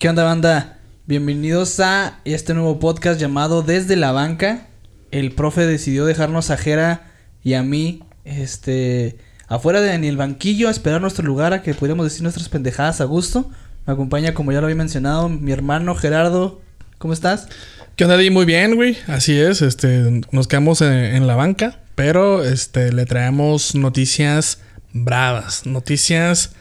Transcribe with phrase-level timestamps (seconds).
[0.00, 0.78] ¿Qué onda, banda?
[1.04, 4.66] Bienvenidos a este nuevo podcast llamado Desde la Banca.
[5.10, 7.12] El profe decidió dejarnos a Jera
[7.44, 11.74] y a mí, este, afuera de en el banquillo a esperar nuestro lugar a que
[11.74, 13.50] pudiéramos decir nuestras pendejadas a gusto.
[13.86, 16.62] Me acompaña, como ya lo había mencionado, mi hermano Gerardo.
[16.96, 17.48] ¿Cómo estás?
[17.94, 18.30] ¿Qué onda, Di?
[18.30, 18.96] Muy bien, güey.
[19.06, 24.62] Así es, este, nos quedamos en, en la banca, pero este, le traemos noticias
[24.94, 26.52] bravas, noticias,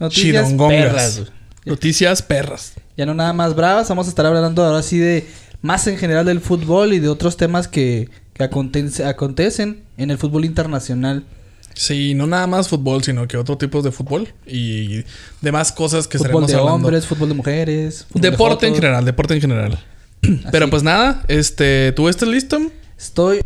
[0.00, 0.82] Noticias chidongongas.
[0.82, 1.41] perras, güey.
[1.64, 2.72] Noticias perras.
[2.96, 5.26] Ya no nada más bravas, vamos a estar hablando ahora sí de
[5.62, 10.18] más en general del fútbol y de otros temas que, que acontece- acontecen en el
[10.18, 11.24] fútbol internacional.
[11.74, 15.04] Sí, no nada más fútbol, sino que otro tipo de fútbol y
[15.40, 16.74] demás cosas que fútbol estaremos de hablando.
[16.74, 18.04] hombres, fútbol de mujeres.
[18.08, 19.78] fútbol de Deporte en general, deporte en general.
[20.52, 22.60] Pero pues nada, este, ¿tú estás listo?
[22.98, 23.40] Estoy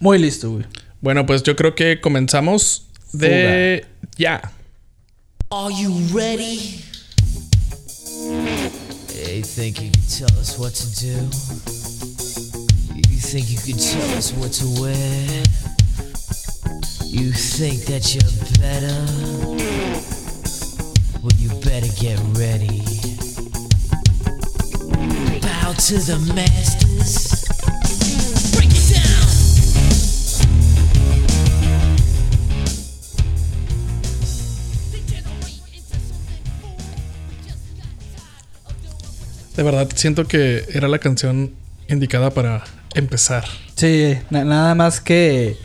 [0.00, 0.66] muy listo, güey.
[1.00, 3.84] Bueno, pues yo creo que comenzamos de
[4.16, 4.52] ya.
[5.50, 6.80] Are you ready?
[8.20, 11.14] You think you can tell us what to do?
[12.96, 15.44] You think you can tell us what to wear?
[17.04, 18.98] You think that you're better?
[21.22, 22.82] Well, you better get ready.
[25.40, 27.44] Bow to the masters.
[28.56, 29.17] Break it down.
[39.58, 41.50] De verdad, siento que era la canción
[41.88, 42.62] indicada para
[42.94, 43.44] empezar.
[43.74, 45.56] Sí, na- nada más que.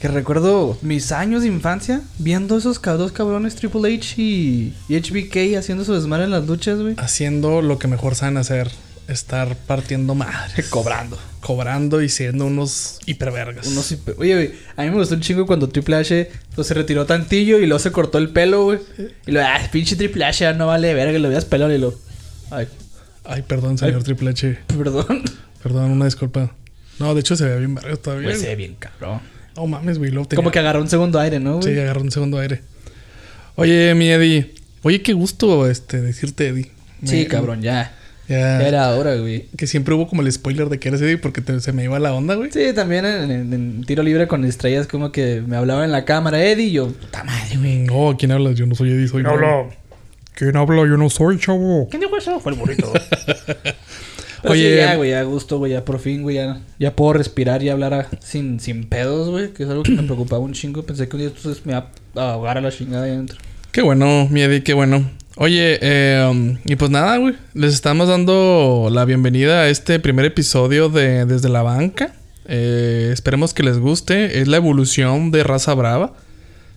[0.00, 5.58] Que recuerdo mis años de infancia viendo esos dos cabrones Triple H y, y HBK
[5.58, 6.94] haciendo su desmadre en las luchas, güey.
[6.96, 8.70] Haciendo lo que mejor saben hacer.
[9.06, 10.66] Estar partiendo madres.
[10.70, 11.18] Cobrando.
[11.40, 13.66] Cobrando y siendo unos hipervergas.
[13.66, 16.72] Unos hiper- Oye, güey, a mí me gustó un chingo cuando Triple H pues, se
[16.72, 18.78] retiró tantillo y luego se cortó el pelo, güey.
[19.26, 21.92] Y lo, ah, pinche Triple H ya no vale verga, lo veías pelón y lo.
[22.50, 22.66] Ay,
[23.24, 24.02] Ay, perdón, señor Ay.
[24.02, 24.58] Triple H.
[24.78, 25.22] perdón.
[25.62, 26.54] Perdón, una disculpa.
[26.98, 28.28] No, de hecho se ve bien verga todavía.
[28.28, 29.20] Pues se ve bien cabrón.
[29.56, 30.10] No mames, güey.
[30.10, 31.74] tenía- Como que agarró un segundo aire, ¿no, güey?
[31.74, 32.60] Sí, agarró un segundo aire.
[33.56, 34.52] Oye, mi Eddie.
[34.82, 36.70] Oye, qué gusto este decirte, Eddie.
[37.04, 37.94] Sí, Me- cabrón, ya.
[38.28, 38.58] Ya.
[38.58, 39.46] Ya era hora, güey.
[39.56, 41.98] Que siempre hubo como el spoiler de que eres Eddie porque te- se me iba
[41.98, 42.50] la onda, güey.
[42.50, 46.04] Sí, también en, en- en tiro libre con estrellas como que me hablaban en la
[46.04, 47.78] cámara Eddie y yo, puta madre, güey.
[47.80, 48.54] No, ¿quién hablas?
[48.56, 49.66] Yo no soy Eddie, soy ¿Quién habla?
[50.34, 50.76] ¿Quién habla?
[50.88, 51.88] Yo no soy, chavo.
[51.90, 52.40] ¿Quién dijo eso?
[52.40, 52.92] Fue el burrito.
[54.46, 57.62] Oye, sí, ya, güey, ya gusto, güey, ya por fin, güey, ya, ya puedo respirar
[57.62, 60.82] y hablar a- sin, sin pedos, güey, que es algo que me preocupaba un chingo.
[60.82, 63.38] Pensé que un día esto me iba a ahogar a la chingada ahí adentro.
[63.72, 65.10] Qué bueno, mi Eddie, qué bueno.
[65.36, 67.34] Oye, eh, um, y pues nada, güey.
[67.54, 72.14] Les estamos dando la bienvenida a este primer episodio de Desde la Banca.
[72.46, 74.40] Eh, esperemos que les guste.
[74.42, 76.12] Es la evolución de Raza Brava.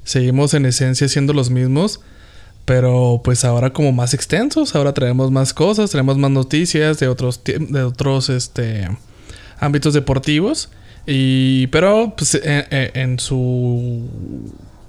[0.05, 1.99] Seguimos en esencia siendo los mismos.
[2.67, 4.75] Pero pues ahora como más extensos.
[4.75, 8.89] Ahora traemos más cosas, traemos más noticias de otros, de otros este,
[9.59, 10.69] ámbitos deportivos.
[11.05, 14.01] Y, pero pues, en- en- en su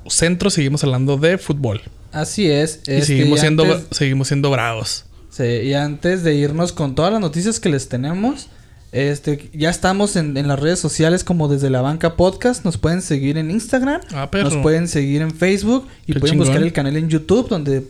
[0.08, 1.80] centro seguimos hablando de fútbol.
[2.10, 2.80] Así es.
[2.88, 5.04] Y este, seguimos y siendo, antes- seguimos siendo bravos.
[5.30, 8.48] Sí, y antes de irnos con todas las noticias que les tenemos,
[8.93, 12.65] este, ya estamos en, en las redes sociales como desde la banca podcast.
[12.65, 16.62] Nos pueden seguir en Instagram, Ah, nos pueden seguir en Facebook y Qué pueden buscar
[16.62, 17.82] el canal en YouTube donde,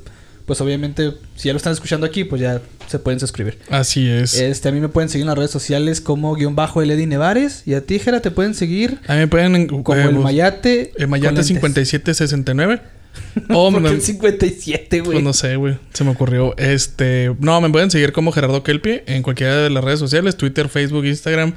[0.47, 3.59] pues obviamente, si ya lo están escuchando aquí, pues ya se pueden suscribir.
[3.71, 4.35] Así es.
[4.41, 7.07] Este, a mí me pueden seguir en las redes sociales como guion bajo el Eddie
[7.07, 9.55] Nevares y a ti, Jera, te pueden seguir A mí me pueden...
[9.55, 10.93] en- como eh, el Mayate.
[10.97, 11.47] El Mayate lentes.
[11.47, 12.81] 5769.
[13.51, 15.13] O ¿Por me- qué el 57, güey?
[15.13, 15.79] Pues no sé, güey.
[15.93, 16.57] Se me ocurrió.
[16.59, 17.35] Este.
[17.41, 21.05] No, me pueden seguir como Gerardo Kelpie en cualquiera de las redes sociales: Twitter, Facebook,
[21.05, 21.55] Instagram.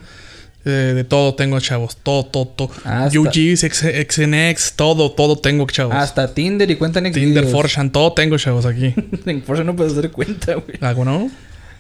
[0.64, 1.98] Eh, de todo tengo, chavos.
[1.98, 2.70] Todo, todo, todo.
[2.84, 5.96] Hasta- UGs, X- XNX, todo, todo tengo, chavos.
[5.96, 8.94] Hasta Tinder y cuentan en Tinder, Forshan, todo tengo, chavos, aquí.
[9.26, 10.78] En Forza no puedes dar cuenta, güey.
[10.82, 11.32] ¿Algo no?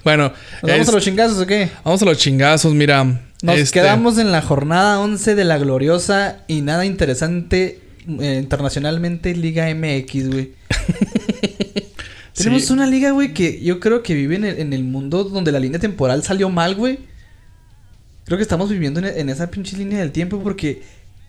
[0.03, 1.69] Bueno, ¿Nos vamos a los chingazos o qué?
[1.85, 3.03] vamos a los chingazos, mira.
[3.43, 7.79] Nos este, quedamos en la jornada 11 de la gloriosa y nada interesante
[8.19, 10.51] eh, internacionalmente Liga MX, güey.
[12.35, 12.73] Tenemos Sí.
[12.73, 15.59] una liga, güey, que yo creo que vive en el, en el mundo donde la
[15.59, 16.99] línea temporal salió mal, güey.
[18.25, 20.81] Creo que estamos viviendo en, en esa pinche línea del tiempo porque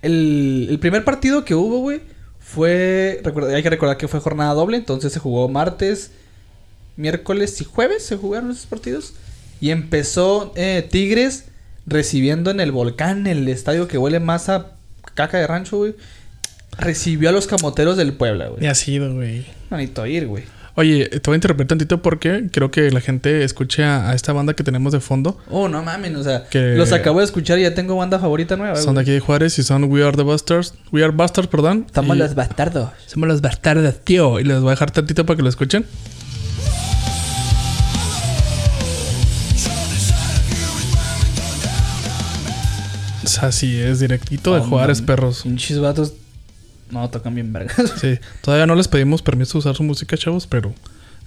[0.02, 2.00] el, el primer partido que hubo, güey,
[2.38, 3.20] fue...
[3.25, 6.12] recuerda- hay que recordar que fue jornada doble, entonces se jugó martes,
[6.96, 9.14] miércoles y jueves, se jugaron esos partidos.
[9.60, 11.46] Y empezó eh, Tigres
[11.86, 14.72] recibiendo en el volcán, el estadio que huele más a
[15.14, 15.94] caca de rancho, güey.
[16.78, 18.64] Recibió a los camoteros del Puebla, güey.
[18.64, 19.44] Y ha sido, güey.
[19.70, 20.44] No ir, güey.
[20.74, 24.54] Oye, te voy a interrumpir tantito porque creo que la gente escuche a esta banda
[24.54, 25.38] que tenemos de fondo.
[25.50, 28.56] Oh, no mames, o sea, que los acabo de escuchar y ya tengo banda favorita
[28.56, 28.76] nueva.
[28.76, 28.96] Son güey.
[28.96, 30.72] de aquí de Juárez y son We Are the Bastards.
[30.90, 31.86] We Are Bastards, perdón.
[31.94, 32.88] Somos los bastardos.
[33.06, 34.40] Somos los bastardos, tío.
[34.40, 35.84] Y les voy a dejar tantito para que lo escuchen.
[43.20, 45.42] Pues así es, directito de Juárez, perros.
[45.42, 46.14] Pinches vatos
[46.92, 47.92] no, tocan bien vergas.
[48.00, 50.72] Sí, todavía no les pedimos permiso de usar su música, chavos, pero.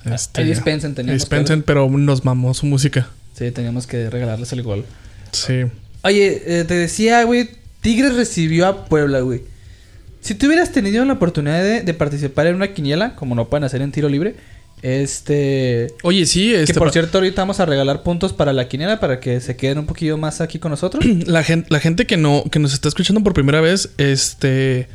[0.06, 3.10] Este, Ahí dispensen, teníamos dispensen, pero nos mamó su música.
[3.38, 4.86] Sí, teníamos que regalarles el gol.
[5.32, 5.64] Sí.
[6.04, 7.50] Oye, eh, te decía, güey,
[7.82, 9.42] Tigres recibió a Puebla, güey.
[10.22, 13.64] Si tú hubieras tenido la oportunidad de, de participar en una quiniela, como no pueden
[13.64, 14.36] hacer en tiro libre,
[14.82, 15.88] este...
[16.04, 16.74] Oye, sí, Que este.
[16.76, 19.80] por pa- cierto, ahorita vamos a regalar puntos para la quiniela para que se queden
[19.80, 21.04] un poquillo más aquí con nosotros.
[21.26, 24.88] la gente, la gente que no, que nos está escuchando por primera vez, este.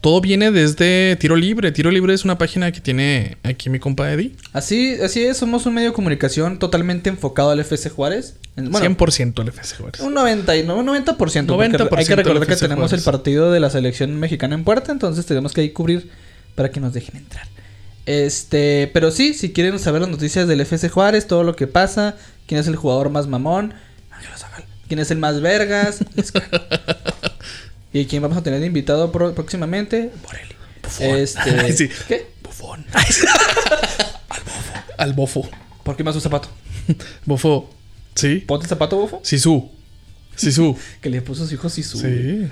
[0.00, 1.72] Todo viene desde Tiro Libre.
[1.72, 4.32] Tiro Libre es una página que tiene aquí mi compa Eddie.
[4.52, 8.36] Así, así es, somos un medio de comunicación totalmente enfocado al FC Juárez.
[8.56, 10.00] En- Bueno, 100% el FC Juárez.
[10.00, 11.16] un 90 y no, un 90%.
[11.16, 14.92] porque 90% hay que recordar que tenemos el partido de la selección mexicana en puerta,
[14.92, 16.08] entonces tenemos que ahí cubrir
[16.54, 17.46] para que nos dejen entrar.
[18.06, 22.16] Este, pero sí, si quieren saber las noticias del FC Juárez, todo lo que pasa,
[22.46, 23.74] quién es el jugador más mamón,
[24.86, 26.44] quién es el más vergas, Escal.
[27.92, 30.54] y quién vamos a tener invitado pro- próximamente, Borelli.
[31.22, 31.90] Este, Sí.
[32.08, 32.26] ¿qué?
[32.42, 32.86] Bufón.
[34.96, 35.48] Al bofo.
[35.82, 36.48] ¿Por qué más un zapato?
[37.24, 37.70] Bofo.
[38.14, 38.42] Sí.
[38.46, 39.20] Ponte el zapato, bofo.
[39.22, 39.70] Sisu.
[40.34, 40.76] Sisu.
[41.00, 41.98] Que le puso a su hijo Sisu.
[41.98, 42.48] Sí.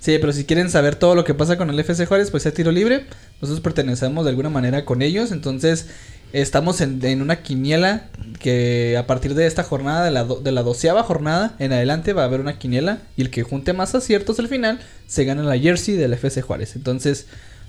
[0.00, 2.52] Sí, pero si quieren saber todo lo que pasa con el FC Juárez, pues sea
[2.52, 3.06] tiro libre.
[3.40, 5.30] Nosotros pertenecemos de alguna manera con ellos.
[5.32, 5.86] Entonces,
[6.32, 8.08] estamos en, en una quiniela
[8.40, 12.12] que a partir de esta jornada, de la, do- de la doceava jornada en adelante,
[12.12, 12.98] va a haber una quiniela.
[13.16, 16.74] Y el que junte más aciertos al final, se gana la jersey del FC Juárez.
[16.76, 17.26] Entonces,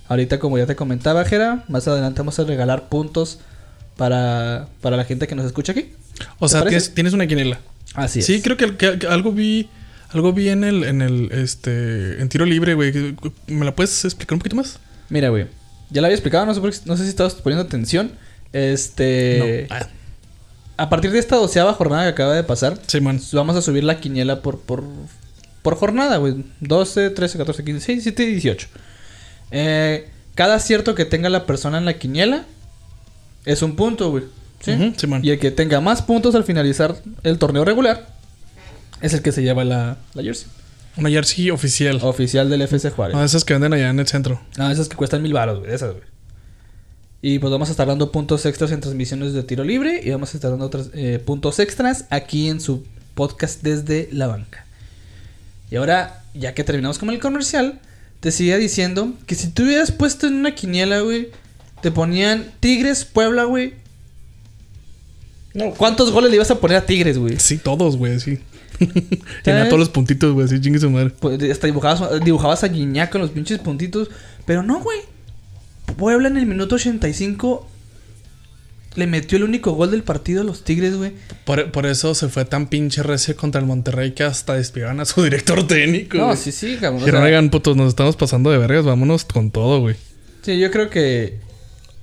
[0.07, 3.39] ahorita, como ya te comentaba, Jera, más adelante vamos a regalar puntos
[3.97, 5.91] para, para la gente que nos escucha aquí.
[6.39, 7.59] O ¿Te sea, tienes, tienes una quiniela.
[7.95, 8.25] Así es.
[8.25, 9.69] Sí, creo que, que- que algo vi.
[10.11, 13.15] Algo vi en el, en el, este, en tiro libre, güey.
[13.47, 14.77] ¿Me la puedes explicar un poquito más?
[15.09, 15.47] Mira, güey.
[15.89, 18.11] Ya lo había explicado, no sé, no sé si estabas poniendo atención.
[18.53, 19.67] Este.
[19.69, 19.75] no.
[19.75, 19.87] Ah,
[20.77, 22.79] A partir de esta doceava jornada que acaba de pasar,
[23.33, 24.83] vamos a subir la quiniela por, por,
[25.61, 26.45] por jornada, güey.
[26.61, 28.67] 12, 13, 14, 15, 16, 17 y 18.
[29.51, 32.45] Eh, cada acierto que tenga la persona en la quiniela
[33.45, 34.23] es un punto, güey.
[34.61, 34.71] ¿Sí?
[34.71, 35.25] Ujú, Simón.
[35.25, 38.07] Y el que tenga más puntos al finalizar el torneo regular
[39.01, 40.47] es el que se lleva la, la jersey
[40.95, 41.99] Una jersey oficial.
[42.01, 43.15] oficial del FC Juárez.
[43.15, 44.41] No, esas que venden allá en el centro.
[44.57, 45.73] No, esas que cuestan mil baros, güey.
[45.73, 46.03] Esas, güey.
[47.25, 50.01] Y pues vamos a estar dando puntos extras en transmisiones de tiro libre.
[50.03, 52.83] Y vamos a estar dando otros eh, puntos extras aquí en su
[53.15, 54.65] podcast desde la banca.
[55.71, 57.79] Y ahora, ya que terminamos con el comercial,
[58.19, 61.29] te seguía diciendo que si tú hubieras puesto en una quiniela, güey,
[61.81, 63.75] te ponían Tigres, Puebla, güey.
[65.77, 67.39] ¿Cuántos goles le ibas a poner a Tigres, güey?
[67.39, 68.39] Sí, todos, güey, sí.
[69.43, 71.11] Tenía todos los puntitos, güey, así chingue su madre.
[71.11, 74.09] Pues, hasta dibujabas, dibujabas a Guiñac con los pinches puntitos.
[74.45, 75.12] Pero no, güey.
[75.97, 77.67] Puebla en el minuto 85
[78.95, 81.13] le metió el único gol del partido a los Tigres, güey.
[81.45, 85.05] Por, por eso se fue tan pinche recio contra el Monterrey que hasta despidaban a
[85.05, 86.17] su director técnico.
[86.17, 86.97] No, sí, sí, cabrón.
[86.97, 89.95] o Dijeron, sea, oigan, putos, nos estamos pasando de vergas, vámonos con todo, güey.
[90.43, 91.39] sí, yo creo que.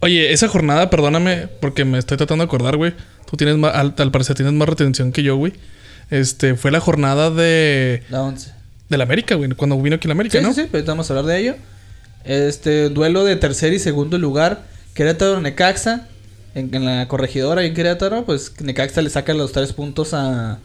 [0.00, 2.94] Oye, esa jornada, perdóname, porque me estoy tratando de acordar, güey.
[3.30, 5.52] Tú tienes más, al, al parecer tienes más retención que yo, güey.
[6.10, 8.02] Este, fue la jornada de...
[8.10, 8.50] La 11.
[8.88, 9.50] Del América, güey.
[9.50, 10.52] Cuando vino aquí el América, Sí, ¿no?
[10.54, 11.54] sí, sí, ahorita vamos a hablar de ello.
[12.24, 14.64] Este, duelo de tercer y segundo lugar.
[14.94, 16.06] Querétaro-Necaxa.
[16.54, 20.58] En, en la corregidora y en Querétaro, pues Necaxa le saca los tres puntos a,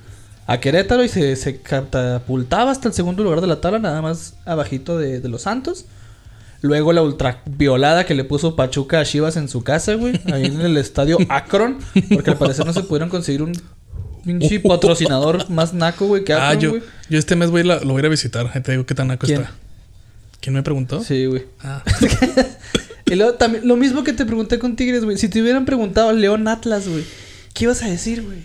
[0.47, 4.33] a Querétaro y se, se catapultaba hasta el segundo lugar de la tabla, nada más
[4.45, 5.85] abajito de, de los Santos.
[6.61, 10.19] Luego la ultraviolada que le puso Pachuca a Chivas en su casa, güey.
[10.33, 11.77] Ahí en el estadio Akron.
[12.11, 13.51] Porque al parecer no se pudieron conseguir un
[14.25, 16.81] pinche patrocinador más naco, güey, que Ah, Akron, yo, güey.
[17.11, 18.51] yo este mes voy a la- lo voy a ir a visitar.
[18.63, 19.41] Te digo qué tan naco ¿Quién?
[19.41, 19.53] está.
[20.41, 21.03] ¿Quién me preguntó?
[21.03, 21.43] Sí, güey.
[21.61, 21.83] Ah.
[23.07, 25.17] Y luego también, lo mismo que te pregunté con Tigres, güey.
[25.19, 27.03] Si te hubieran preguntado León Atlas, güey,
[27.53, 28.39] ¿qué ibas a decir, güey?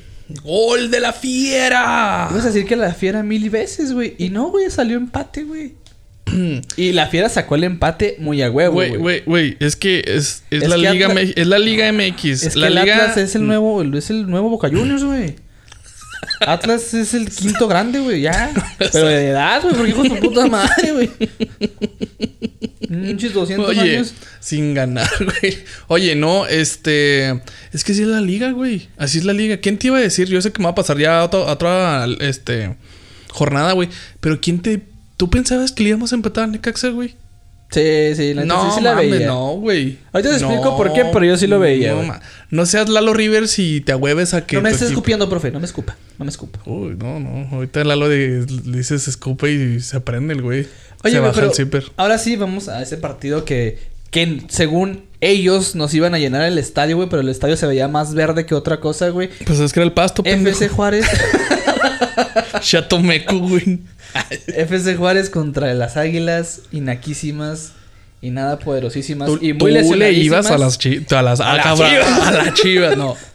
[0.45, 2.29] ¡Gol de la fiera!
[2.31, 4.15] Ibas a decir que la fiera mil veces, güey.
[4.19, 5.73] Y no, güey, salió empate, güey.
[6.77, 9.23] y la fiera sacó el empate muy a huevo, Güey, güey.
[9.25, 9.57] güey.
[9.61, 12.25] Es que es, es Es la que Liga Atlas- es la Liga MX.
[12.43, 13.01] Es la que el.
[13.01, 15.37] Atlas es el nuevo, es el nuevo Boca Juniors, güey.
[16.41, 18.53] Atlas es el quinto grande, güey, ya.
[18.79, 21.11] Pero de edad, güey, porque hijo de su puta madre, güey.
[22.89, 24.15] Pinches 200 Oye, años.
[24.41, 25.59] sin ganar, güey.
[25.87, 27.41] Oye, no, este.
[27.73, 28.89] Es que sí es la liga, güey.
[28.97, 29.59] Así es la liga.
[29.59, 30.29] ¿Quién te iba a decir?
[30.29, 32.77] Yo sé que me va a pasar ya a otra, este,
[33.31, 33.89] jornada, güey.
[34.21, 34.83] Pero ¿quién te.
[35.17, 37.15] ¿Tú pensabas que le íbamos a empatar a Necaxa, güey?
[37.71, 39.27] Sí, sí, la No, sí, sí la mames, veía.
[39.29, 39.99] no, güey.
[40.13, 41.95] Ahorita te No, explico por qué, pero yo sí lo veía,
[42.51, 44.57] No, seas Lalo Rivers y te ahueves a que.
[44.57, 45.53] No me estés equipo- escupiendo, profe.
[45.53, 45.97] No me escupa.
[46.19, 46.59] No me escupa.
[46.67, 47.49] Uy, no, no.
[47.53, 50.67] Ahorita Lalo le dices escupe y se aprende el güey.
[51.05, 51.85] Oye, se baja pero el zipper.
[51.97, 53.79] ahora sí vamos a ese partido que,
[54.11, 57.87] que según ellos nos iban a llenar el estadio, güey, pero el estadio se veía
[57.87, 59.31] más verde que otra cosa, güey.
[59.47, 60.57] Pues es que era el pasto, pendejo.
[60.57, 61.07] FC Juárez.
[62.61, 63.79] Chatomeco, güey.
[64.47, 67.73] FC Juárez contra las Águilas inaquísimas
[68.23, 69.29] y nada poderosísimas.
[69.29, 71.13] Tú, y tú le ibas a las chivas.
[71.13, 72.27] A las, A ah, Chivas.
[72.27, 73.17] A las chivas, no.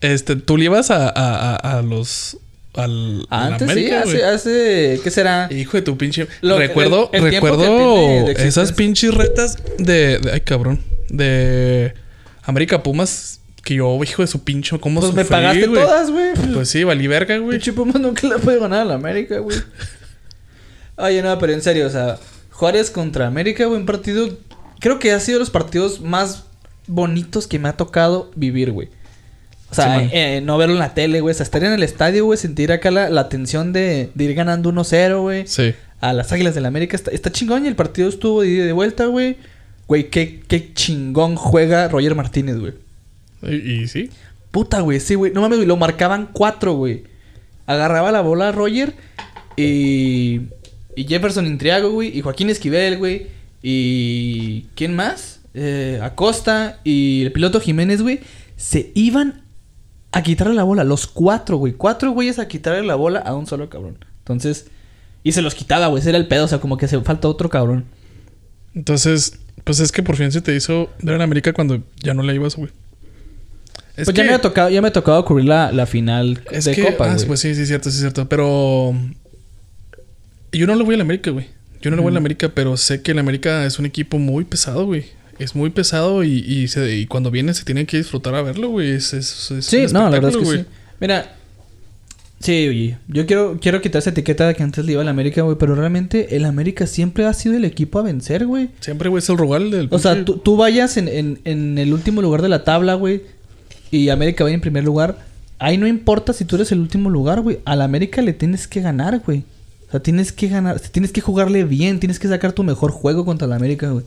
[0.00, 1.08] Este, tú le ibas a,
[1.54, 2.36] a, los.
[2.74, 5.00] Al, a la Antes América, sí, hace, hace.
[5.04, 5.48] ¿Qué será?
[5.52, 6.26] Hijo de tu pinche.
[6.40, 7.62] Lo- recuerdo, el- el recuerdo
[8.26, 10.80] de esas pinches retas de, de- Ay, cabrón.
[11.08, 11.94] De
[12.42, 13.38] América Pumas.
[13.62, 16.32] Que yo, hijo de su pinche, ¿cómo Pues me pagaste todas, güey.
[16.52, 17.58] Pues sí, valí verga, güey.
[17.58, 19.56] Pinche Pumas nunca le puede ganar a la América, güey.
[20.96, 22.18] Oye, no, pero en serio, o sea,
[22.50, 24.28] Juárez contra América, güey, un partido.
[24.80, 26.44] Creo que ha sido los partidos más
[26.86, 28.88] bonitos que me ha tocado vivir, güey.
[29.70, 31.32] O sea, Sí, eh, no verlo en la tele, güey.
[31.32, 34.34] O sea, estar en el estadio, güey, sentir acá la, la tensión de, de ir
[34.34, 35.46] ganando 1-0, güey.
[35.46, 35.74] Sí.
[36.00, 39.06] A las Águilas del América está, está chingón y el partido estuvo de de vuelta,
[39.06, 39.36] güey.
[39.86, 42.74] Güey, qué, qué chingón juega Roger Martínez, güey.
[43.42, 44.10] Y, y sí.
[44.50, 45.32] Puta, güey, sí, güey.
[45.32, 45.66] No mames, güey.
[45.68, 47.04] Lo marcaban cuatro, güey.
[47.66, 48.94] Agarraba la bola a Roger
[49.56, 50.42] y.
[50.96, 52.16] Y Jefferson Intriago, güey.
[52.16, 53.28] Y Joaquín Esquivel, güey.
[53.62, 54.66] Y.
[54.74, 55.40] ¿Quién más?
[55.54, 58.20] Eh, Acosta y el piloto Jiménez, güey.
[58.56, 59.42] Se iban
[60.12, 60.84] a quitarle la bola.
[60.84, 61.72] Los cuatro, güey.
[61.72, 63.98] Cuatro güeyes a quitarle la bola a un solo cabrón.
[64.18, 64.66] Entonces.
[65.24, 66.00] Y se los quitaba, güey.
[66.00, 66.44] Ese era el pedo.
[66.44, 67.84] O sea, como que se falta otro cabrón.
[68.74, 72.22] Entonces, pues es que por fin se te hizo ver en América cuando ya no
[72.22, 72.70] le ibas, güey.
[73.96, 76.64] Es pues ya me ha tocado, ya me ha tocado cubrir la, la final Es
[76.64, 77.26] de que, Copa, ah, güey.
[77.26, 78.26] pues sí, sí, cierto, sí, cierto.
[78.26, 78.94] Pero
[80.52, 81.46] yo no le voy a la América, güey.
[81.80, 84.18] Yo no le voy a la América, pero sé que el América es un equipo
[84.18, 85.04] muy pesado, güey.
[85.38, 88.68] Es muy pesado y, y, se- y cuando viene se tiene que disfrutar a verlo,
[88.68, 88.90] güey.
[88.92, 90.64] Es, es, es Sí, un no, la verdad es que sí.
[91.00, 91.34] Mira,
[92.38, 95.42] sí, oye, yo quiero, quiero quitar esa etiqueta de que antes le iba al América,
[95.42, 98.68] güey, pero realmente el América siempre ha sido el equipo a vencer, güey.
[98.80, 99.88] Siempre, güey, es el Rugal del...
[99.90, 103.22] O sea, tú, tú vayas en, en, en el último lugar de la tabla, güey,
[103.90, 105.18] y América vaya en primer lugar.
[105.58, 107.58] Ahí no importa si tú eres el último lugar, güey.
[107.64, 109.44] Al América le tienes que ganar, güey.
[109.92, 113.26] O sea, tienes que ganar, tienes que jugarle bien, tienes que sacar tu mejor juego
[113.26, 114.06] contra el América, güey.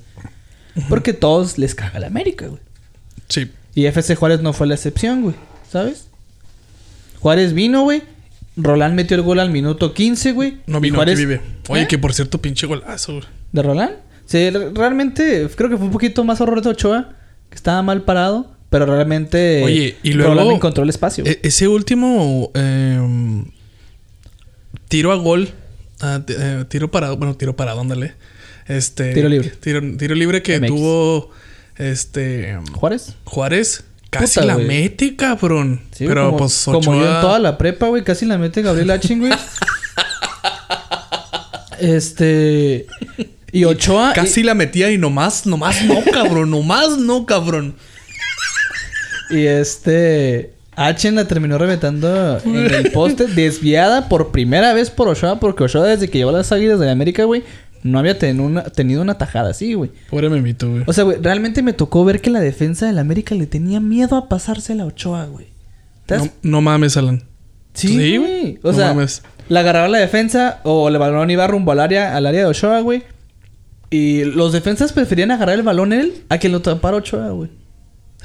[0.90, 2.60] Porque todos les caga la América, güey.
[3.30, 3.52] Sí.
[3.76, 5.36] Y FC Juárez no fue la excepción, güey.
[5.72, 6.08] ¿Sabes?
[7.20, 8.02] Juárez vino, güey.
[8.58, 10.58] Roland metió el gol al minuto 15, güey.
[10.66, 11.14] No vino, Juárez...
[11.20, 11.42] aquí vive.
[11.70, 11.88] Oye, ¿Eh?
[11.88, 13.26] que por cierto, pinche golazo, güey.
[13.52, 13.92] ¿De Roland?
[14.26, 17.10] Sí, re- realmente creo que fue un poquito más horror de Ochoa.
[17.50, 18.52] Que estaba mal parado.
[18.72, 19.62] Pero realmente...
[19.64, 21.24] Oye, y luego- Roland encontró el espacio.
[21.24, 21.36] güey.
[21.36, 23.46] E- ese último em,
[24.88, 25.50] tiro a gol,
[26.02, 28.14] ah, eh, tiro parado, bueno, tiro parado, ándale.
[28.68, 29.50] Este, Tiro libre.
[29.60, 30.68] Tiro, tiro libre que MX.
[30.70, 31.30] tuvo
[31.78, 33.16] este ¿Juárez?
[33.26, 33.84] Juárez.
[34.10, 34.68] Casi Puta, la güey.
[34.68, 35.82] mete, cabrón.
[35.92, 38.04] Sí, Pero como, pues como yo en Ochoa- toda la prepa, güey.
[38.04, 39.34] Casi la mete Gabriel Achin, güey.
[41.80, 42.86] este...
[43.52, 44.14] Y Ochoa...
[44.14, 46.52] Casi la metía y nomás, nomás no, cabrón.
[46.52, 47.76] nomás no, cabrón.
[49.32, 50.54] Y este.
[50.76, 55.86] Achen la terminó reventando en el poste, desviada por primera vez por Ochoa, porque Ochoa
[55.88, 57.44] desde que llevó las águilas de América, güey,
[57.84, 59.92] no había tenido una, tenido una tajada así, güey.
[60.10, 60.84] Pobre memito, güey.
[60.88, 64.16] O sea, güey, realmente me tocó ver que la defensa del América le tenía miedo
[64.18, 65.48] a pasársela a Ochoa, güey.
[66.06, 67.24] ¿Te das- No, no mames, Alan.
[67.74, 68.18] Sí, sí, güey.
[68.18, 68.60] güey.
[68.64, 69.22] O No sea, mames.
[69.50, 72.80] la agarraba la defensa o el balón iba rumbo al área, al área de Ochoa,
[72.82, 73.04] güey.
[73.92, 77.50] Y los defensas preferían agarrar el balón él a que lo tapara Ochoa, güey.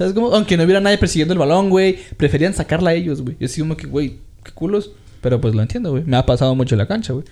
[0.00, 0.35] ¿Sabes cómo?
[0.35, 1.99] Aunque no hubiera nadie persiguiendo el balón, güey.
[2.16, 3.37] Preferían sacarla a ellos, güey.
[3.38, 4.92] Y así como que, güey, qué culos.
[5.21, 6.04] Pero pues lo entiendo, güey.
[6.07, 7.26] Me ha pasado mucho en la cancha, güey.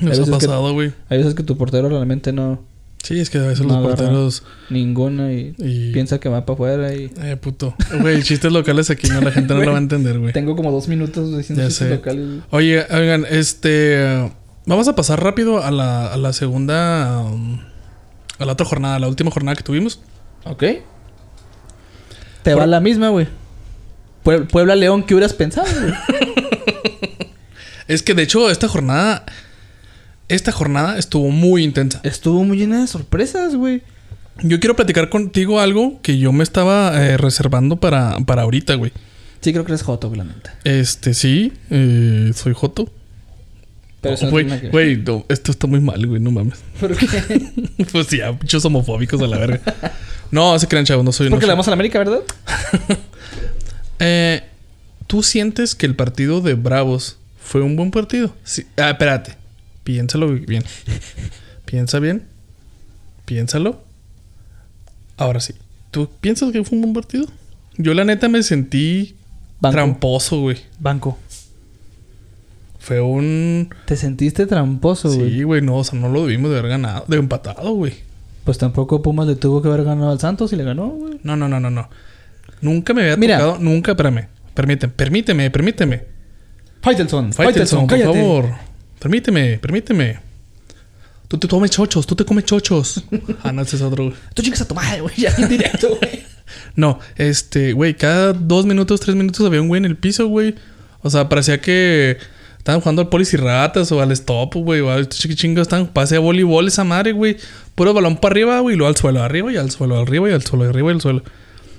[0.00, 0.92] Nos ha pasado, güey.
[1.10, 2.64] Hay veces que tu portero realmente no...
[3.04, 4.42] Sí, es que a veces No los porteros.
[4.70, 7.12] Ninguna y, Y- piensa que va para afuera y...
[7.22, 7.74] Eh, puto.
[8.00, 10.32] Güey, chistes locales aquí no, la gente no lo va a entender, güey.
[10.32, 11.94] Tengo como dos minutos diciendo Ya chistes sé.
[11.94, 12.40] locales.
[12.50, 14.32] Oye, oigan, este.
[14.64, 17.20] Vamos a pasar rápido a la, a la segunda.
[17.20, 17.60] um,
[18.38, 20.00] a la otra jornada, a la última jornada que tuvimos.
[20.46, 20.64] Ok.
[22.46, 23.26] Te Por- va la misma, güey.
[24.24, 25.92] Pue- Puebla León, ¿qué hubieras pensado, güey?
[27.88, 29.24] Es que de hecho, esta jornada.
[30.28, 32.00] Esta jornada estuvo muy intensa.
[32.04, 33.82] Estuvo muy llena de sorpresas, güey.
[34.42, 38.92] Yo quiero platicar contigo algo que yo me estaba eh, reservando para, para ahorita, güey.
[39.40, 40.54] Sí, creo que eres Joto, la neta.
[40.62, 42.92] Este, sí, eh, soy Joto.
[44.14, 46.62] Pero Güey, no, esto está muy mal, güey, no mames.
[46.80, 47.06] ¿Por qué?
[47.92, 49.60] pues ya, muchos homofóbicos a la verga.
[50.30, 51.30] No, se crean, chavos, no soy.
[51.30, 52.20] Porque le damos a la América, ¿verdad?
[53.98, 54.42] Eh,
[55.06, 58.34] ¿Tú sientes que el partido de Bravos fue un buen partido?
[58.44, 58.66] Sí.
[58.76, 59.36] Ah, espérate.
[59.84, 60.64] Piénsalo bien.
[61.64, 62.26] Piensa bien.
[63.24, 63.82] Piénsalo.
[65.16, 65.54] Ahora sí.
[65.90, 67.26] ¿Tú piensas que fue un buen partido?
[67.78, 69.16] Yo la neta me sentí
[69.60, 69.74] Banco.
[69.74, 70.58] tramposo, güey.
[70.78, 71.18] Banco.
[72.86, 73.68] Fue un...
[73.84, 75.28] Te sentiste tramposo, güey.
[75.32, 77.94] Sí, güey, no, o sea, no lo debimos de haber ganado, de empatado, güey.
[78.44, 81.18] Pues tampoco Pumas le tuvo que haber ganado al Santos y le ganó, güey.
[81.24, 81.88] No, no, no, no, no.
[82.60, 83.38] Nunca me había Mira.
[83.40, 86.04] tocado, nunca, espérame, permíteme, permíteme, permíteme.
[86.80, 88.20] Faitelson, Faitelson, por cállate.
[88.20, 88.44] favor.
[89.00, 90.20] Permíteme, permíteme.
[91.26, 93.02] Tú te comes chochos, tú te comes chochos.
[93.42, 94.16] ah, no, ese es otro, güey.
[94.32, 95.16] Tú chingas a tu madre, güey.
[95.16, 96.22] Ya en directo, güey.
[96.76, 100.54] No, este, güey, cada dos minutos, tres minutos había un güey en el piso, güey.
[101.02, 102.18] O sea, parecía que
[102.66, 104.80] estaban jugando al polis y ratas o al stop, güey.
[104.80, 107.36] O al chingo, estaban pase a voleibol esa madre, güey.
[107.76, 110.32] Puro balón para arriba, güey, y luego al suelo, arriba y al suelo, arriba y
[110.32, 111.22] al suelo, arriba y al suelo.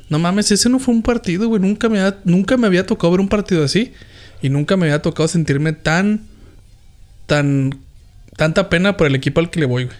[0.07, 1.61] No mames, ese no fue un partido, güey.
[1.61, 3.91] Nunca me, había, nunca me había tocado ver un partido así.
[4.41, 6.21] Y nunca me había tocado sentirme tan.
[7.25, 7.77] tan.
[8.37, 9.97] tanta pena por el equipo al que le voy, güey.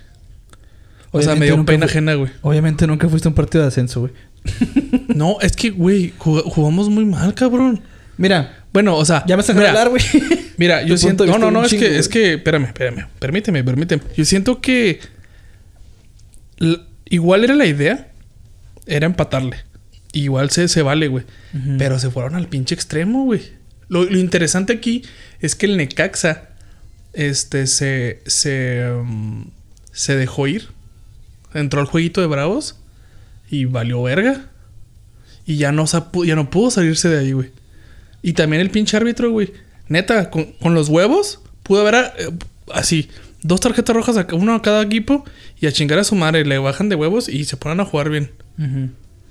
[1.12, 2.32] O sea, me dio pena ajena, güey.
[2.42, 4.14] Obviamente nunca fuiste a un partido de ascenso, güey.
[5.14, 7.82] No, es que, güey, jug- jugamos muy mal, cabrón.
[8.18, 9.24] Mira, Bueno, o sea.
[9.26, 10.04] ya me estás mira, hablar, güey.
[10.58, 11.26] Mira, yo siento.
[11.26, 12.34] No, no, no, es chingo, que, es que.
[12.34, 13.08] Espérame, espérame.
[13.18, 14.04] Permíteme, permíteme.
[14.16, 15.00] Yo siento que.
[17.06, 18.12] igual era la idea.
[18.86, 19.58] Era empatarle.
[20.14, 21.26] Igual se, se vale, güey.
[21.80, 23.42] Pero se fueron al pinche extremo, güey.
[23.88, 25.02] Lo, lo interesante aquí
[25.40, 26.50] es que el Necaxa.
[27.14, 28.22] Este se.
[28.28, 28.92] Se.
[28.92, 29.50] um,
[29.92, 30.68] se dejó ir.
[31.56, 32.76] Entró al jueguito de Bravos.
[33.50, 34.52] Y valió verga.
[35.48, 35.86] Y ya no,
[36.24, 37.50] ya no pudo salirse de ahí, güey.
[38.22, 39.54] Y también el pinche árbitro, güey.
[39.90, 42.30] Neta, con, con los huevos, pudo haber eh,
[42.74, 43.10] así,
[43.42, 45.24] dos tarjetas rojas, a, uno a cada equipo,
[45.60, 46.46] y a chingar a su madre.
[46.46, 48.32] Le bajan de huevos y se ponen a jugar bien.
[48.58, 48.90] Ujú.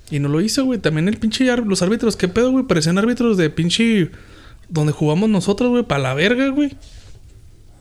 [0.09, 0.79] Y no lo hizo, güey.
[0.79, 2.65] También el pinche los árbitros, ¿qué pedo, güey?
[2.65, 4.09] Parecían árbitros de pinche.
[4.69, 6.75] Donde jugamos nosotros, güey, para la verga, güey.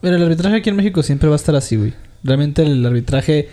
[0.03, 1.95] Mira, el arbitraje aquí en México siempre va a estar así, güey.
[2.23, 3.49] Realmente el arbitraje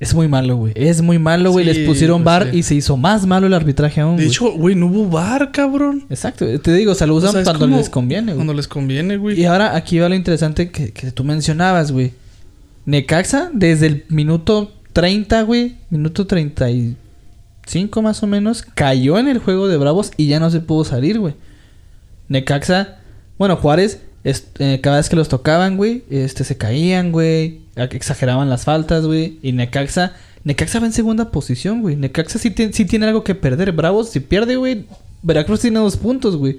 [0.00, 0.72] es muy malo, güey.
[0.76, 1.64] Es muy malo, güey.
[1.64, 2.58] Sí, Les pusieron pues bar sí.
[2.58, 4.16] y se hizo más malo el arbitraje aún.
[4.16, 6.04] De hecho, güey, no hubo bar, cabrón.
[6.10, 6.46] Exacto.
[6.60, 8.36] Te digo, o sea, lo usan O sea, es cuando les conviene, güey.
[8.36, 9.40] Cuando les conviene, güey.
[9.40, 12.12] Y ahora aquí va lo interesante que, que tú mencionabas, güey.
[12.86, 19.68] Necaxa, desde el minuto 30, güey, minuto 35 más o menos, cayó en el juego
[19.68, 21.34] de Bravos y ya no se pudo salir, güey.
[22.28, 22.98] Necaxa,
[23.38, 28.48] bueno, Juárez, es- eh, cada vez que los tocaban, güey, este, se caían, güey, exageraban
[28.50, 29.38] las faltas, güey.
[29.42, 30.12] Y Necaxa,
[30.44, 31.96] Necaxa va en segunda posición, güey.
[31.96, 33.72] Necaxa sí, tien- sí tiene algo que perder.
[33.72, 34.86] Bravos, si pierde, güey,
[35.22, 36.58] Veracruz tiene dos puntos, güey.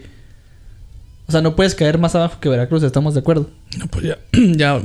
[1.27, 3.49] O sea, no puedes caer más abajo que Veracruz, estamos de acuerdo.
[3.79, 4.17] No, pues ya,
[4.55, 4.81] ya,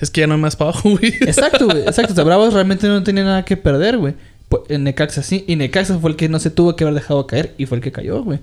[0.00, 1.14] es que ya no hay más para abajo, güey.
[1.20, 1.82] Exacto, güey.
[1.86, 2.12] Exacto.
[2.12, 4.14] O sea, Bravos realmente no tenía nada que perder, güey.
[4.48, 5.44] Pues, en Necaxa sí.
[5.48, 7.54] Y Necaxa fue el que no se tuvo que haber dejado caer.
[7.58, 8.38] Y fue el que cayó, güey.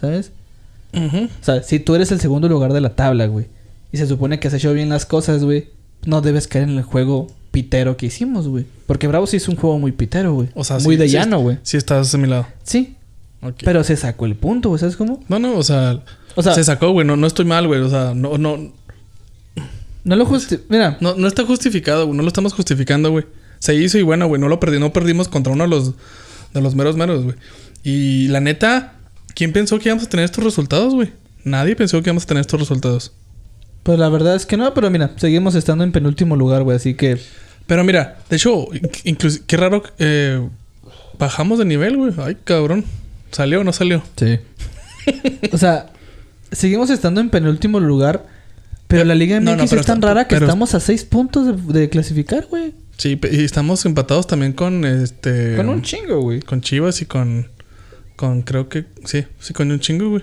[0.00, 0.30] ¿Sabes?
[0.94, 3.46] O sea, si tú eres el segundo lugar de la tabla, güey.
[3.92, 5.68] Y se supone que has hecho bien las cosas, güey.
[6.06, 8.64] No debes caer en el juego pitero que hicimos, güey.
[8.86, 10.48] Porque Bravos sí es un juego muy pitero, güey.
[10.54, 11.58] O sea, muy sí- de llano, güey.
[11.62, 12.46] Sí, estás a mi lado.
[12.62, 12.94] Sí.
[13.64, 14.78] Pero se sacó el punto, güey.
[14.80, 15.22] ¿Sabes cómo?
[15.28, 16.02] No, no, o sea,
[16.34, 17.06] O sea, se sacó, güey.
[17.06, 17.80] No, no estoy mal, güey.
[17.80, 18.72] O sea, no, no,
[20.04, 20.58] no lo justi...
[20.68, 20.98] Mira.
[21.00, 22.16] no, no está justificado, güey.
[22.16, 23.24] No lo estamos justificando, güey.
[23.58, 24.40] Se hizo y bueno, güey.
[24.40, 25.92] No lo perdí, no perdimos contra uno de los,
[26.54, 27.36] de los meros meros, güey.
[27.82, 28.94] Y la neta,
[29.34, 31.12] ¿quién pensó que íbamos a tener estos resultados, güey?
[31.44, 33.12] Nadie pensó que íbamos a tener estos resultados.
[33.86, 34.74] Pues la verdad es que no.
[34.74, 36.76] Pero mira, seguimos estando en penúltimo lugar, güey.
[36.76, 37.18] Así que...
[37.68, 38.66] Pero mira, de hecho,
[39.04, 40.46] incluso, qué raro, eh,
[41.18, 42.12] bajamos de nivel, güey.
[42.18, 42.84] Ay, cabrón.
[43.30, 44.02] ¿Salió o no salió?
[44.16, 44.38] Sí.
[45.52, 45.86] o sea,
[46.52, 48.26] seguimos estando en penúltimo lugar.
[48.88, 51.46] Pero la Liga MX No, es tan está- rara que pero- estamos a seis puntos
[51.66, 52.72] de, de clasificar, güey.
[52.96, 55.54] Sí, y estamos empatados también con este.
[55.56, 56.40] Con un chingo, güey.
[56.40, 57.48] Con Chivas y con.
[58.16, 58.84] Con creo que.
[59.04, 60.22] Sí, sí, con un chingo, güey.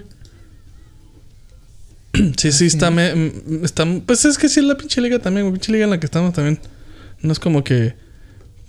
[2.37, 3.85] sí, sí, está, me- mm, está.
[4.05, 5.53] Pues es que sí es la pinche liga también, güey.
[5.53, 6.59] Pinche liga en la que estamos también.
[7.21, 7.95] No es como que.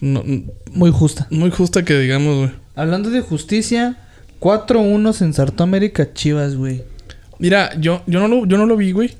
[0.00, 0.24] no-
[0.72, 1.26] Muy justa.
[1.30, 2.50] muy justa que digamos, güey.
[2.74, 3.96] Hablando de justicia,
[4.40, 6.82] 4-1 se ensartó América Chivas, güey.
[7.38, 9.14] Mira, yo, yo, no lo, yo no lo vi, güey.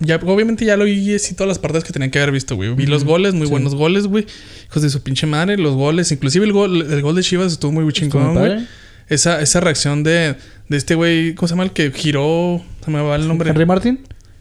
[0.00, 2.74] Ya, obviamente ya lo vi así todas las partes que tenían que haber visto, güey.
[2.74, 3.50] Vi los goles, muy sí.
[3.52, 4.26] buenos goles, güey.
[4.68, 6.10] Hijos de su pinche madre, los goles.
[6.10, 8.66] Inclusive el gol, el gol de Chivas estuvo muy chingón, güey.
[9.08, 10.36] Esa, esa reacción de,
[10.68, 11.64] de este güey, ¿cómo se llama?
[11.64, 13.50] El que giró, se me va el nombre.
[13.50, 14.00] Henry Martin.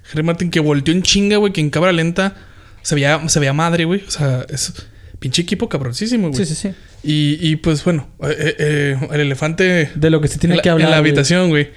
[0.09, 2.35] Henry Martin, que volteó en chinga, güey, que en cámara lenta
[2.81, 4.03] se veía, se veía madre, güey.
[4.07, 4.73] O sea, es
[5.19, 6.45] pinche equipo cabroncísimo, güey.
[6.45, 6.73] Sí, sí, sí.
[7.03, 10.57] Y, y pues bueno, eh, eh, eh, el elefante De lo que se tiene en
[10.57, 10.87] la, que hablar.
[10.87, 11.09] en la güey.
[11.11, 11.69] habitación, güey.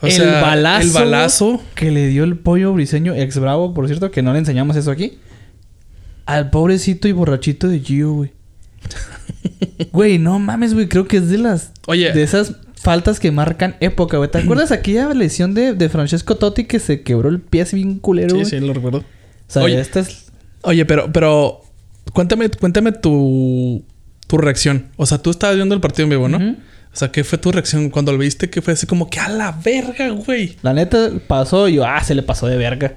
[0.00, 0.86] O el sea, balazo.
[0.86, 1.62] El balazo.
[1.74, 4.90] Que le dio el pollo briseño, ex bravo, por cierto, que no le enseñamos eso
[4.90, 5.18] aquí.
[6.26, 8.32] Al pobrecito y borrachito de Gio, güey.
[9.92, 10.88] Güey, no mames, güey.
[10.88, 11.72] Creo que es de las.
[11.86, 12.12] Oye.
[12.12, 14.30] De esas faltas que marcan época, güey.
[14.30, 17.98] ¿Te acuerdas aquella lesión de, de Francesco Totti que se quebró el pie así bien
[17.98, 18.46] culero, Sí, güey?
[18.46, 18.98] sí, lo recuerdo.
[18.98, 19.04] O
[19.48, 19.80] sea, Oye.
[19.80, 20.26] esta es.
[20.62, 21.62] Oye, pero, pero
[22.12, 23.84] cuéntame, cuéntame tu,
[24.26, 24.86] tu reacción.
[24.96, 26.38] O sea, tú estabas viendo el partido en vivo, ¿no?
[26.38, 28.48] O sea, ¿qué fue tu reacción cuando lo viste?
[28.50, 30.56] Que fue así como que a la verga, güey.
[30.62, 32.96] La neta pasó y yo, ah, se le pasó de verga.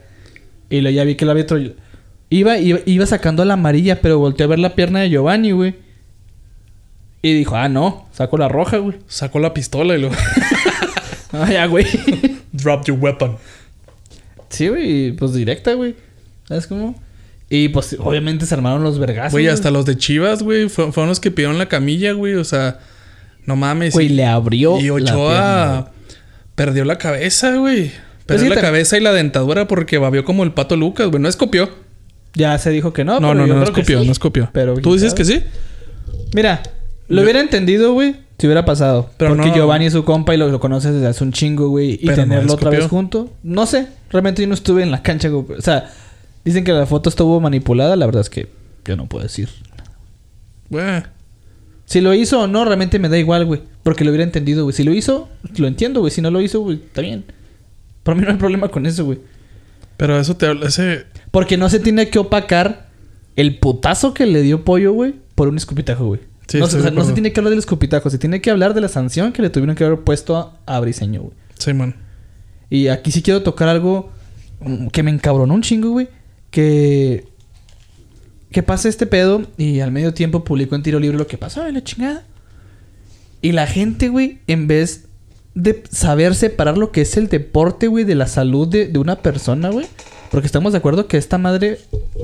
[0.70, 1.58] Y lo ya vi que el árbitro
[2.30, 5.76] iba, iba, iba sacando la amarilla, pero volteó a ver la pierna de Giovanni, güey.
[7.22, 8.98] Y dijo, ah, no, sacó la roja, güey.
[9.08, 10.10] Sacó la pistola y lo.
[11.34, 11.86] Ah, ya, güey.
[12.54, 13.36] Drop your weapon.
[14.50, 15.94] Sí, güey, pues directa, güey.
[16.48, 16.96] ¿Sabes cómo?
[17.50, 19.34] Y pues obviamente se armaron los vergazos.
[19.34, 22.36] Güey, hasta los de Chivas, güey, fue- fueron los que pidieron la camilla, güey.
[22.36, 22.80] O sea,
[23.46, 23.94] no mames.
[23.94, 24.80] Güey, y- le abrió.
[24.80, 25.92] Y la pierna, Ochoa
[26.56, 27.90] perdió la cabeza, güey.
[27.90, 31.10] Pues Perdió sí, la te- cabeza y la dentadura porque babió como el pato Lucas,
[31.10, 31.22] güey.
[31.22, 31.70] No escopió.
[32.38, 33.20] Ya se dijo que no.
[33.20, 34.06] No, pero no, yo no, no creo que escopió, sí.
[34.06, 34.50] no escopió.
[34.54, 35.44] Pero ¿Tú dices que sí?
[36.34, 36.62] Mira,
[37.08, 39.10] lo hubiera entendido, güey, si hubiera pasado.
[39.18, 39.56] Pero Porque no.
[39.56, 41.94] Giovanni es su compa y lo, lo conoces desde hace un chingo, güey.
[41.94, 42.80] Y Pero no tenerlo otra escupió.
[42.80, 43.34] vez junto.
[43.44, 43.88] No sé.
[44.12, 45.58] Realmente yo no estuve en la cancha, güey.
[45.58, 45.90] O sea,
[46.46, 47.96] dicen que la foto estuvo manipulada.
[47.96, 48.48] La verdad es que
[48.86, 49.50] yo no puedo decir.
[50.70, 51.04] Güey.
[51.86, 53.62] Si lo hizo o no, realmente me da igual, güey.
[53.82, 54.76] Porque lo hubiera entendido, güey.
[54.76, 56.12] Si lo hizo, lo entiendo, güey.
[56.12, 57.24] Si no lo hizo, güey, está bien.
[58.04, 59.20] Para mí no hay problema con eso, güey.
[59.96, 61.06] Pero eso te habla, ese...
[61.32, 62.88] Porque no se tiene que opacar
[63.36, 66.22] el putazo que le dio Pollo, güey, por un escupitajo, güey.
[66.48, 67.14] Sí, no, se- o sea, de no se acuerdo.
[67.14, 69.76] tiene que hablar del escupitajo, se tiene que hablar de la sanción que le tuvieron
[69.76, 71.34] que haber puesto a, a Briseño, güey.
[71.60, 71.96] Sí, man.
[72.70, 74.12] Y aquí sí quiero tocar algo
[74.92, 76.08] que me encabronó un chingo, güey.
[76.52, 77.26] Que.
[78.52, 81.70] Que pasa este pedo y al medio tiempo publicó en tiro libre lo que pasó,
[81.70, 82.24] la chingada.
[83.42, 85.04] Y la gente, güey, en vez
[85.54, 89.18] de saber separar lo que es el deporte, güey, de la salud de, de una
[89.18, 89.86] persona, güey.
[90.32, 91.80] Porque estamos de acuerdo que esta madre,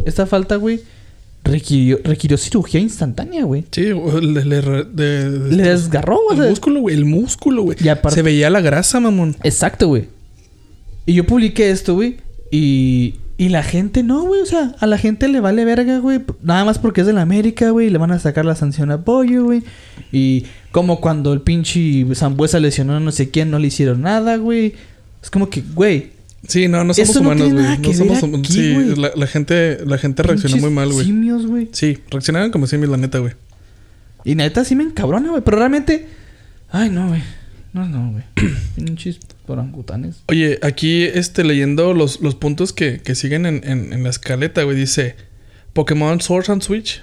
[0.05, 0.81] esta falta, güey,
[1.43, 3.63] requirió, requirió cirugía instantánea, güey.
[3.71, 3.81] Sí,
[4.21, 6.29] le, le, re- de- de- Le desgarró, güey.
[6.29, 6.95] o El sea, músculo, güey.
[6.95, 7.77] El músculo, güey.
[8.15, 9.35] Se veía la grasa, mamón.
[9.43, 10.07] Exacto, güey.
[11.05, 12.17] Y yo publiqué esto, güey.
[12.51, 14.41] Y, y la gente no, güey.
[14.41, 16.21] O sea, a la gente le vale verga, güey.
[16.41, 17.89] Nada más porque es de la América, güey.
[17.89, 19.63] Le van a sacar la sanción a apoyo, güey.
[20.11, 24.37] Y como cuando el pinche Zambuesa lesionó a no sé quién, no le hicieron nada,
[24.37, 24.73] güey.
[25.21, 26.11] Es como que, güey.
[26.47, 27.77] Sí, no, no somos Eso no humanos, güey.
[27.77, 28.39] No, somos humanos.
[28.49, 31.05] aquí, Sí, la, la gente, la gente reaccionó muy mal, güey.
[31.05, 31.69] Simios, güey.
[31.71, 33.33] Sí, reaccionaron como simios, la neta, güey.
[34.25, 35.41] Y neta sí me encabrona, güey.
[35.43, 36.07] Pero realmente.
[36.69, 37.21] Ay, no, güey.
[37.73, 38.23] No, no, güey.
[38.75, 40.23] Pinches orangutanes.
[40.27, 44.63] Oye, aquí este, leyendo los, los puntos que, que siguen en, en, en la escaleta,
[44.63, 45.15] güey, dice
[45.73, 47.01] Pokémon Sword and Switch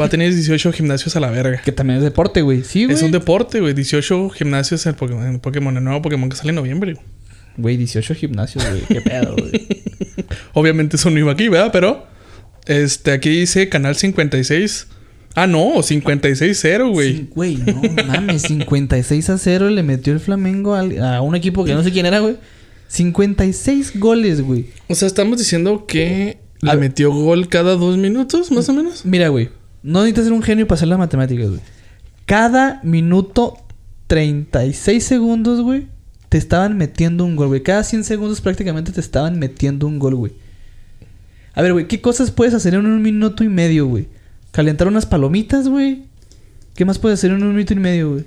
[0.00, 1.62] va a tener 18 gimnasios a la verga.
[1.62, 2.64] Que también es deporte, güey.
[2.64, 2.96] Sí, güey.
[2.96, 3.72] Es un deporte, güey.
[3.72, 6.94] 18 gimnasios en Pokémon, en Pokémon, el nuevo Pokémon que sale en noviembre.
[6.94, 7.06] güey.
[7.60, 8.82] Güey, 18 gimnasios, güey.
[8.88, 9.68] Qué pedo, güey.
[10.54, 11.70] Obviamente eso no iba aquí, ¿verdad?
[11.72, 12.06] Pero
[12.66, 14.86] este, aquí dice Canal 56.
[15.34, 17.16] Ah, no, 56-0, güey.
[17.16, 21.64] Sí, Güey, no mames, 56 a 0 le metió el Flamengo al- a un equipo
[21.64, 22.36] que no sé quién era, güey.
[22.88, 24.66] 56 goles, güey.
[24.88, 29.04] O sea, estamos diciendo que le metió gol cada dos minutos, más o menos.
[29.06, 29.50] Mira, güey,
[29.84, 31.60] no necesitas ser un genio para hacer las matemáticas, güey.
[32.26, 33.56] Cada minuto
[34.08, 35.86] 36 segundos, güey,
[36.30, 37.62] te estaban metiendo un gol, güey.
[37.62, 40.32] Cada 100 segundos prácticamente te estaban metiendo un gol, güey.
[41.52, 44.06] A ver, güey, ¿qué cosas puedes hacer en un minuto y medio, güey?
[44.52, 46.04] Calentar unas palomitas, güey.
[46.74, 48.24] ¿Qué más puedes hacer en un minuto y medio, güey?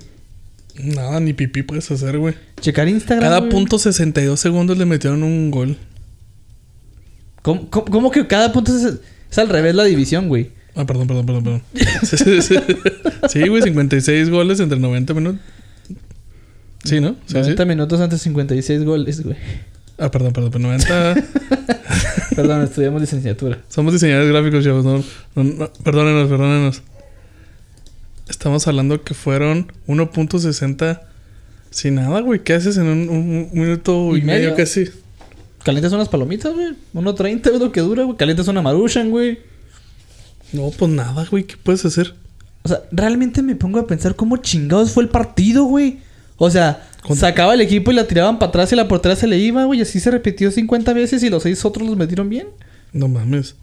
[0.78, 2.34] Nada, ni pipí puedes hacer, güey.
[2.60, 3.24] Checar Instagram.
[3.28, 3.50] Cada güey.
[3.50, 5.76] punto 62 segundos le metieron un gol.
[7.42, 8.94] ¿Cómo, cómo- cómo que cada punto es,
[9.30, 10.50] es al revés la división, güey?
[10.74, 11.62] Ah, perdón, perdón, perdón, perdón.
[13.30, 15.40] Sí, güey, 56 goles entre 90 minutos.
[16.84, 17.16] Sí, ¿no?
[17.26, 17.68] Sí, 90 sí.
[17.68, 19.36] minutos antes 56 goles, güey.
[19.98, 21.14] Ah, perdón, perdón, pero 90.
[22.34, 23.60] Perdón, estudiamos licenciatura.
[23.68, 24.84] Somos diseñadores gráficos, chavos.
[24.84, 25.04] No,
[25.36, 26.82] no, no, perdónenos, perdónenos.
[28.28, 31.00] Estamos hablando que fueron 1.60
[31.70, 32.42] sin nada, güey.
[32.42, 34.50] ¿Qué haces en un, un- un minuto y, ¿Y medio?
[34.50, 34.56] medio?
[34.56, 34.86] casi?
[35.62, 36.74] Calientas unas palomitas, güey.
[36.94, 38.16] 1.30 es lo que dura, güey.
[38.16, 39.38] Calientas una maruchan, güey.
[40.52, 41.44] No, pues nada, güey.
[41.44, 42.14] ¿Qué puedes hacer?
[42.64, 45.98] O sea, realmente me pongo a pensar cómo chingados fue el partido, güey.
[46.36, 49.38] O sea, sacaba el equipo y la tiraban para atrás y la portera se le
[49.38, 49.78] iba, güey.
[49.78, 52.48] Y así se repitió 50 veces y los seis otros los metieron bien.
[52.92, 53.56] No mames.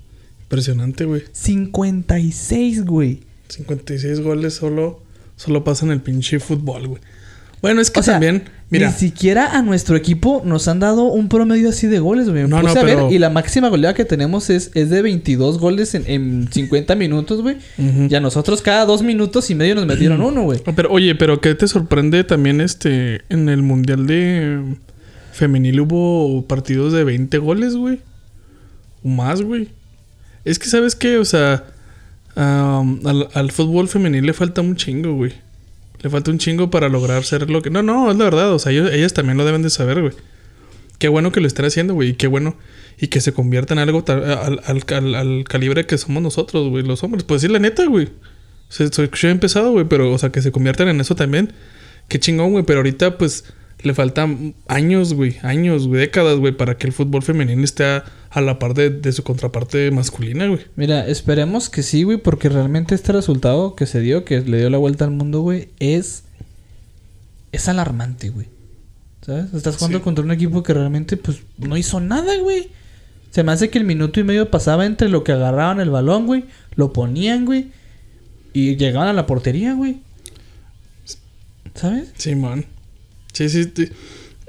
[0.43, 1.23] Impresionante, güey.
[1.31, 3.21] 56, güey.
[3.49, 5.01] 56 goles solo,
[5.35, 7.01] solo pasa en el pinche fútbol, güey.
[7.61, 11.03] Bueno, es que O sea, también, mira, ni siquiera a nuestro equipo nos han dado
[11.03, 12.43] un promedio así de goles, güey.
[12.43, 15.01] Me No, puse no, a ver y la máxima goleada que tenemos es, es de
[15.03, 17.57] 22 goles en, en 50 minutos, güey.
[17.77, 18.07] Ujú.
[18.09, 20.59] Y a nosotros cada dos minutos y medio nos metieron uno, güey.
[20.75, 24.77] Pero, oye, pero ¿qué te sorprende también este en el Mundial de
[25.31, 27.99] Femenil hubo partidos de 20 goles, güey?
[29.03, 29.69] O más, güey.
[30.45, 31.19] Es que, ¿sabes qué?
[31.19, 31.65] O sea,
[32.35, 35.33] al, al fútbol femenil le falta un chingo, güey.
[36.01, 37.69] Le falta un chingo para lograr ser lo que...
[37.69, 38.53] No, no, es la verdad.
[38.53, 40.13] O sea, ellos- ellas también lo deben de saber, güey.
[40.97, 42.09] Qué bueno que lo estén haciendo, güey.
[42.09, 42.55] Y qué bueno...
[42.99, 46.83] Y que se convierta en algo al, al- al- al calibre que somos nosotros, güey.
[46.83, 47.23] Los hombres.
[47.23, 48.09] Pues sí, la neta, güey.
[48.69, 49.85] Se, se escuchó bien pesado, güey.
[49.85, 51.53] Pero, o sea, que se conviertan en eso también.
[52.07, 52.63] Qué chingón, güey.
[52.65, 53.45] Pero ahorita, pues...
[53.83, 55.37] Le faltan años, güey.
[55.41, 56.01] Años, güey.
[56.01, 56.53] Décadas, güey.
[56.55, 60.47] Para que el fútbol femenino esté a, a la par de, de su contraparte masculina,
[60.47, 60.61] güey.
[60.75, 64.69] Mira, esperemos que sí, güey, porque realmente este resultado que se dio, que le dio
[64.69, 66.23] la vuelta al mundo, güey, es.
[67.51, 68.47] Es alarmante, güey.
[69.25, 69.53] ¿Sabes?
[69.53, 70.03] Estás jugando Sí.
[70.03, 72.69] contra un equipo que realmente, pues, no hizo nada, güey.
[73.31, 76.25] Se me hace que el minuto y medio pasaba entre lo que agarraban el balón,
[76.25, 77.67] güey, lo ponían, güey,
[78.53, 79.99] y llegaban a la portería, güey.
[81.75, 82.11] ¿Sabes?
[82.17, 82.65] Sí, man.
[83.33, 83.89] Sí, sí, sí.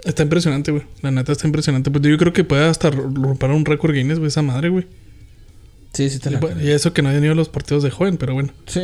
[0.04, 0.84] Está impresionante, güey.
[1.00, 1.90] La neta está impresionante.
[1.90, 4.86] Pues yo creo que puede hasta romper un récord Guinness, güey, esa madre, güey.
[5.92, 8.16] Sí, sí, te la y eso que no hayan ido a los partidos de joven,
[8.16, 8.50] pero bueno.
[8.66, 8.80] Sí.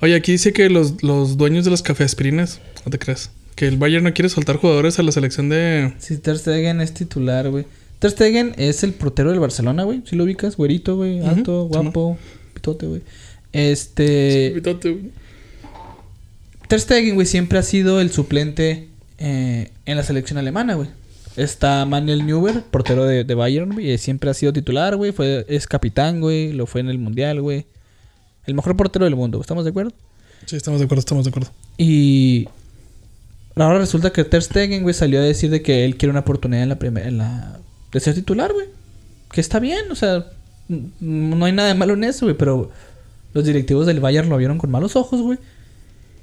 [0.00, 3.78] Oye, aquí dice que los, los dueños de las cafeaspirinas, no te creas, que el
[3.78, 5.94] Bayern no quiere soltar jugadores a la selección de...
[5.98, 7.64] Sí, Ter Stegen es titular, güey.
[7.98, 10.02] Ter Stegen es el portero del Barcelona, güey.
[10.04, 12.18] Si lo ubicas, güerito, güey, alto, sí, guapo,
[12.52, 13.00] pitote, güey.
[13.54, 14.48] Este...
[14.48, 15.10] Invítate, güey.
[16.68, 20.88] Ter Stegen, güey, siempre ha sido el suplente eh, en la selección alemana, güey.
[21.36, 23.90] Está Manuel Neuer, portero de, de Bayern, güey.
[23.90, 25.12] y Siempre ha sido titular, güey.
[25.12, 26.52] Fue, es capitán, güey.
[26.52, 27.66] Lo fue en el Mundial, güey.
[28.46, 29.92] El mejor portero del mundo, ¿estamos de acuerdo?
[30.46, 31.50] Sí, estamos de acuerdo, estamos de acuerdo.
[31.76, 32.48] Y
[33.56, 36.62] ahora resulta que Ter Stegen, güey, salió a decir de que él quiere una oportunidad
[36.62, 37.58] en la primera, en la
[37.92, 38.68] de ser titular, güey.
[39.32, 40.26] Que está bien, o sea,
[40.68, 42.70] no hay nada de malo en eso, güey, pero
[43.34, 45.38] los directivos del Bayern lo vieron con malos ojos, güey.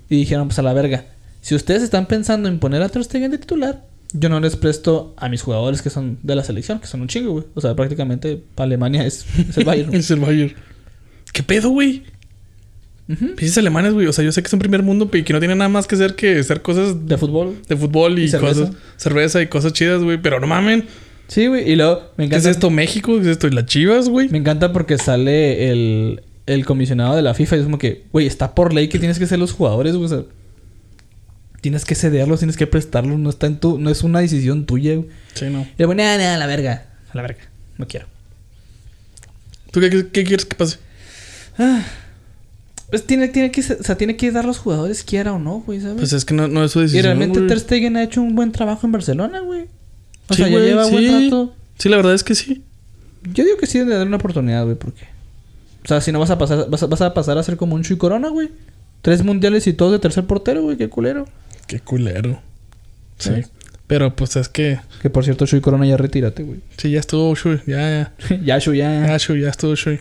[0.09, 1.05] Y dijeron, pues a la verga,
[1.43, 5.13] si ustedes están pensando en poner a Ter Stegen de titular, yo no les presto
[5.17, 7.43] a mis jugadores que son de la selección, que son un chingo, güey.
[7.53, 9.89] O sea, prácticamente para Alemania es, es el Bayern.
[9.89, 9.99] güey.
[10.01, 10.53] Es el Bayern.
[11.33, 12.03] ¿Qué pedo, güey?
[13.07, 14.07] Pinches alemanes, güey.
[14.07, 15.87] O sea, yo sé que es un primer mundo y que no tiene nada más
[15.87, 17.55] que hacer que hacer cosas De fútbol.
[17.67, 18.61] de fútbol y, Y cerveza.
[18.61, 18.75] cosas...
[18.97, 20.21] Cerveza y cosas chidas, güey.
[20.21, 20.85] Pero no mamen.
[21.27, 22.49] Sí, güey, y luego me ¿Qué es encanta.
[22.51, 22.69] esto?
[22.69, 23.15] ¿México?
[23.15, 23.47] ¿Qué es esto?
[23.47, 24.29] ¿Y las chivas, güey?
[24.29, 28.25] Me encanta porque sale el, el comisionado de la FIFA y es como que, güey,
[28.27, 30.05] está por ley que tienes que ser los jugadores, güey.
[30.05, 30.23] O sea,
[31.63, 34.95] tienes que cederlos, tienes que prestarlos, no está en tu, no es una decisión tuya,
[34.97, 35.07] güey.
[35.33, 35.61] Sí, no.
[35.61, 36.87] Y luego, nada, nada, a la verga.
[37.09, 37.39] A la verga.
[37.77, 38.05] No quiero.
[39.71, 40.77] ¿Tú qué, quieres que pase?
[42.89, 45.61] Pues tiene, tiene que, ser- o sea, tiene que dar los jugadores quiera o no,
[45.65, 45.95] güey, ¿sabes?
[45.97, 47.47] Pues es que no, no es su y decisión, realmente güey.
[47.47, 49.61] Ter Stegen ha hecho un buen trabajo en Barcelona, güey.
[50.27, 51.23] O Sí, sea, ya güey, lleva buen sí.
[51.25, 51.55] rato.
[51.79, 52.63] Sí, la verdad es que sí.
[53.33, 55.05] Yo digo que sí deben de darle una oportunidad, güey, porque...
[55.83, 57.75] O sea, si no vas a pasar, vas a, vas a pasar a ser como
[57.75, 58.51] un Chuy Corona, güey.
[59.01, 61.25] Tres mundiales y todos de tercer portero, güey, qué culero.
[61.73, 62.39] Qué culero.
[63.17, 63.31] Sí.
[63.35, 63.49] Sí.
[63.87, 64.79] Pero pues es que...
[65.01, 66.59] Que por cierto, Chuy Corona ya retírate, güey.
[66.77, 67.59] Sí, ya estuvo Shui.
[67.65, 68.37] Ya, ya.
[68.45, 69.07] ya, Chuy, ya.
[69.07, 69.99] Ya, Shui, ya estuvo Shui.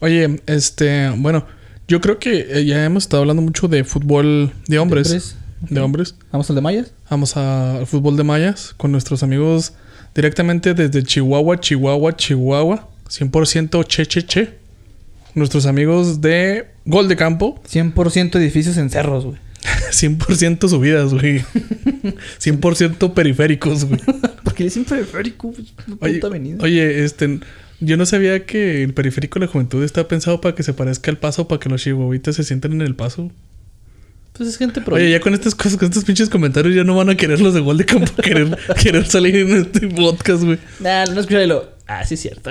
[0.00, 1.10] Oye, este...
[1.16, 1.44] Bueno,
[1.86, 5.06] yo creo que eh, ya hemos estado hablando mucho de fútbol de hombres.
[5.08, 5.36] hombres.
[5.68, 6.14] De hombres.
[6.32, 6.92] ¿Vamos al de Mayas?
[7.10, 9.74] Vamos a- al fútbol de mayas con nuestros amigos
[10.14, 12.88] directamente desde Chihuahua, Chihuahua, Chihuahua.
[13.08, 14.58] 100% che, che, che.
[15.34, 17.62] Nuestros amigos de Gol de Campo.
[17.70, 19.38] 100% edificios en cerros, güey.
[19.90, 21.40] 100% subidas, güey.
[22.40, 24.00] 100% periféricos, güey.
[24.44, 25.52] Porque le dicen periférico,
[26.00, 26.62] Oye, avenida.
[26.62, 27.40] oye, este...
[27.78, 31.10] Yo no sabía que el periférico de la juventud está pensado para que se parezca
[31.10, 33.30] al paso, para que los chihuahuitas se sienten en el paso.
[34.32, 34.96] Pues es gente pro.
[34.96, 37.52] Oye, ya con estas cosas, con estos pinches comentarios, ya no van a querer los
[37.52, 40.58] de gol de campo querer, querer salir en este podcast, güey.
[40.80, 41.70] Nah, no escuché lo.
[41.86, 42.50] Ah, sí, es cierto.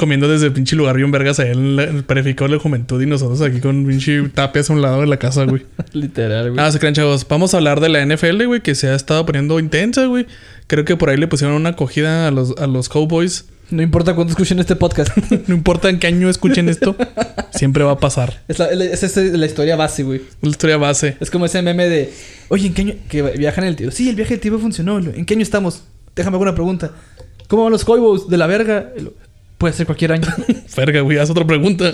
[0.00, 3.02] Comiendo desde pinche lugar bien vergas allá en, la- en el periférico de la juventud
[3.02, 5.66] y nosotros aquí con pinche tapias a un lado de la casa, güey.
[5.92, 6.64] Literal, güey.
[6.64, 7.26] Ah, se crean, chavos.
[7.28, 10.26] Vamos a hablar de la NFL, güey, que se ha estado poniendo intensa, güey.
[10.68, 13.44] Creo que por ahí le pusieron una acogida a los, a los Cowboys.
[13.70, 15.14] No importa cuándo escuchen este podcast.
[15.46, 16.96] No importa en qué año escuchen esto,
[17.52, 18.42] siempre va a pasar.
[18.48, 20.22] es, la, es, es la historia base, güey.
[20.40, 21.18] La historia base.
[21.20, 22.10] Es como ese meme de,
[22.48, 22.94] oye, ¿en qué año?
[23.10, 23.94] Que viajan el tiempo.
[23.94, 24.98] Sí, el viaje del tiempo funcionó.
[24.98, 25.82] ¿En qué año estamos?
[26.16, 26.90] Déjame alguna pregunta.
[27.48, 28.90] ¿Cómo van los Cowboys de la verga?
[29.60, 30.26] Y Puede ser cualquier año.
[30.76, 31.92] Verga, güey, haz otra pregunta.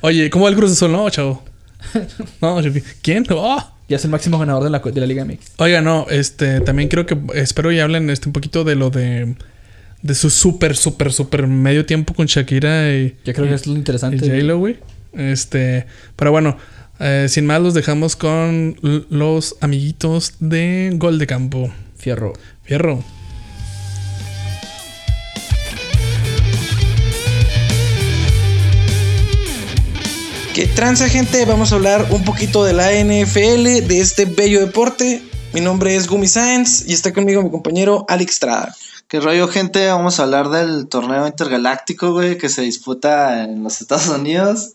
[0.00, 0.90] Oye, ¿cómo va el Cruz Azul?
[0.90, 1.44] No, chavo.
[2.40, 2.60] No,
[3.00, 3.24] ¿quién?
[3.30, 3.62] Oh.
[3.88, 5.52] ya es el máximo ganador de la, de la Liga MX.
[5.58, 9.36] Oiga, no, este, también creo que espero y hablen este un poquito de lo de
[10.02, 13.66] de su súper, súper, súper medio tiempo con Shakira y, Yo creo y- que es
[13.66, 14.18] lo y interesante.
[14.18, 14.76] J-Lo, güey.
[15.12, 16.58] Este, pero bueno,
[16.98, 18.76] eh, sin más los dejamos con
[19.08, 21.72] los amiguitos de Gol de Campo.
[21.96, 22.32] Fierro.
[22.64, 23.02] Fierro.
[30.54, 31.44] ¿Qué tranza gente?
[31.46, 35.20] Vamos a hablar un poquito de la NFL, de este bello deporte.
[35.52, 38.72] Mi nombre es Gumi Sáenz y está conmigo mi compañero Alex Trada.
[39.08, 39.88] ¿Qué rollo, gente?
[39.88, 44.74] Vamos a hablar del torneo intergaláctico, güey, que se disputa en los Estados Unidos.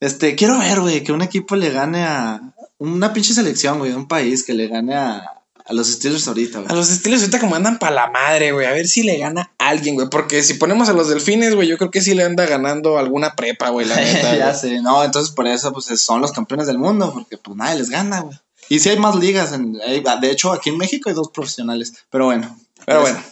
[0.00, 2.40] Este, quiero ver, güey, que un equipo le gane a
[2.78, 5.39] una pinche selección, güey, de un país que le gane a,
[5.70, 6.74] a los Steelers ahorita, A güey.
[6.76, 8.66] los estilos ahorita como andan para la madre, güey.
[8.66, 10.08] A ver si le gana alguien, güey.
[10.10, 13.34] Porque si ponemos a los delfines, güey, yo creo que sí le anda ganando alguna
[13.36, 14.36] prepa, güey, la neta.
[14.36, 17.78] ya sé, no, entonces por eso, pues son los campeones del mundo, porque pues nadie
[17.78, 18.36] les gana, güey.
[18.68, 21.94] Y sí hay más ligas, en, hay- de hecho aquí en México hay dos profesionales,
[22.10, 22.58] pero bueno.
[22.84, 23.22] Pero bueno.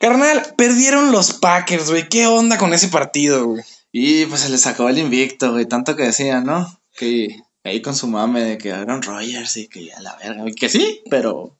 [0.00, 2.08] Carnal, perdieron los Packers, güey.
[2.08, 3.62] ¿Qué onda con ese partido, güey?
[3.92, 6.78] Y pues se les acabó el invicto, güey, tanto que decían, ¿no?
[6.96, 10.68] Que ahí con su mame de que Aaron Rodgers y que a la verga, que
[10.68, 11.56] sí, pero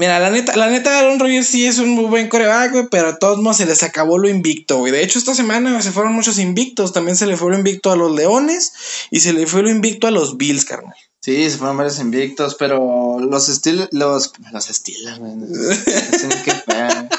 [0.00, 3.08] Mira, la neta, la neta, Aaron Rodgers sí es un muy buen coreback, güey, pero
[3.08, 4.92] a todos modos se les acabó lo invicto, güey.
[4.92, 6.94] De hecho, esta semana se fueron muchos invictos.
[6.94, 8.72] También se le fue lo invicto a los Leones
[9.10, 10.94] y se le fue lo invicto a los Bills, carnal.
[11.20, 15.32] Sí, se fueron varios invictos, pero los Steelers, los, los Steelers, güey.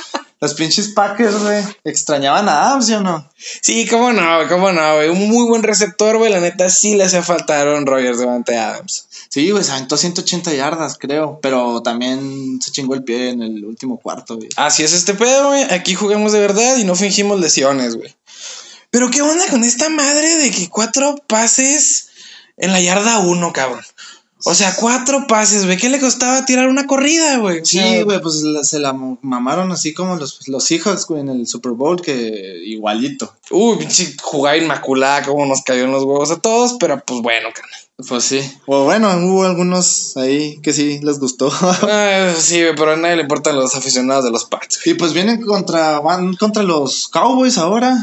[0.41, 1.63] Los pinches Packers, güey.
[1.83, 3.29] ¿Extrañaban a Adams, ¿sí o no?
[3.37, 5.09] Sí, cómo no, güey, cómo no, güey.
[5.09, 6.31] Un muy buen receptor, güey.
[6.31, 9.07] La neta sí le hace falta a Aaron Rodgers delante de Adams.
[9.29, 11.37] Sí, güey, se aventó 180 yardas, creo.
[11.43, 14.49] Pero también se chingó el pie en el último cuarto, güey.
[14.55, 15.61] Así es este pedo, güey.
[15.71, 18.15] Aquí jugamos de verdad y no fingimos lesiones, güey.
[18.89, 22.09] Pero qué onda con esta madre de que cuatro pases
[22.57, 23.85] en la yarda uno, cabrón.
[24.45, 25.77] O sea, cuatro pases, güey.
[25.77, 27.61] ¿Qué le costaba tirar una corrida, güey?
[27.65, 31.47] Sí, güey, pues la- se la mamaron así como los, los Seahawks, güey, en el
[31.47, 33.33] Super Bowl, que igualito.
[33.51, 37.49] Uy, pinche jugada inmaculada, como nos cayó en los huevos a todos, pero pues bueno,
[37.53, 37.79] carnal.
[38.07, 38.41] Pues sí.
[38.65, 41.51] O bueno, hubo algunos ahí que sí les gustó.
[41.61, 44.79] Ah, sí, güey, pero a nadie le importan los aficionados de los Pats.
[44.87, 47.95] y pues vienen contra, van contra los Cowboys ahora.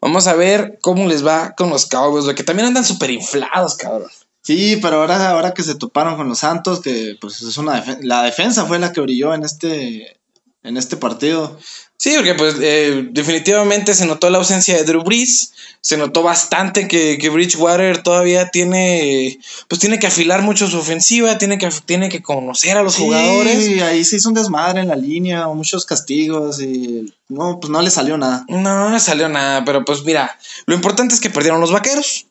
[0.00, 3.74] Vamos a ver cómo les va con los Cowboys, güey, que también andan súper inflados,
[3.74, 4.10] cabrón.
[4.46, 8.22] Sí, pero ahora, ahora que se toparon con los Santos, que pues es una la
[8.22, 10.18] defensa fue la que brilló en este,
[10.62, 11.58] en este partido.
[11.98, 16.86] Sí, porque pues eh, definitivamente se notó la ausencia de Drew Brees, se notó bastante
[16.86, 22.08] que, que Bridgewater todavía tiene, pues tiene que afilar mucho su ofensiva, tiene que, tiene
[22.10, 23.82] que conocer a los Sí, jugadores.
[23.82, 27.90] ahí se hizo un desmadre en la línea, muchos castigos y no, pues no le
[27.90, 28.44] salió nada.
[28.48, 32.26] No, no le salió nada, pero pues mira, lo importante es que perdieron los vaqueros.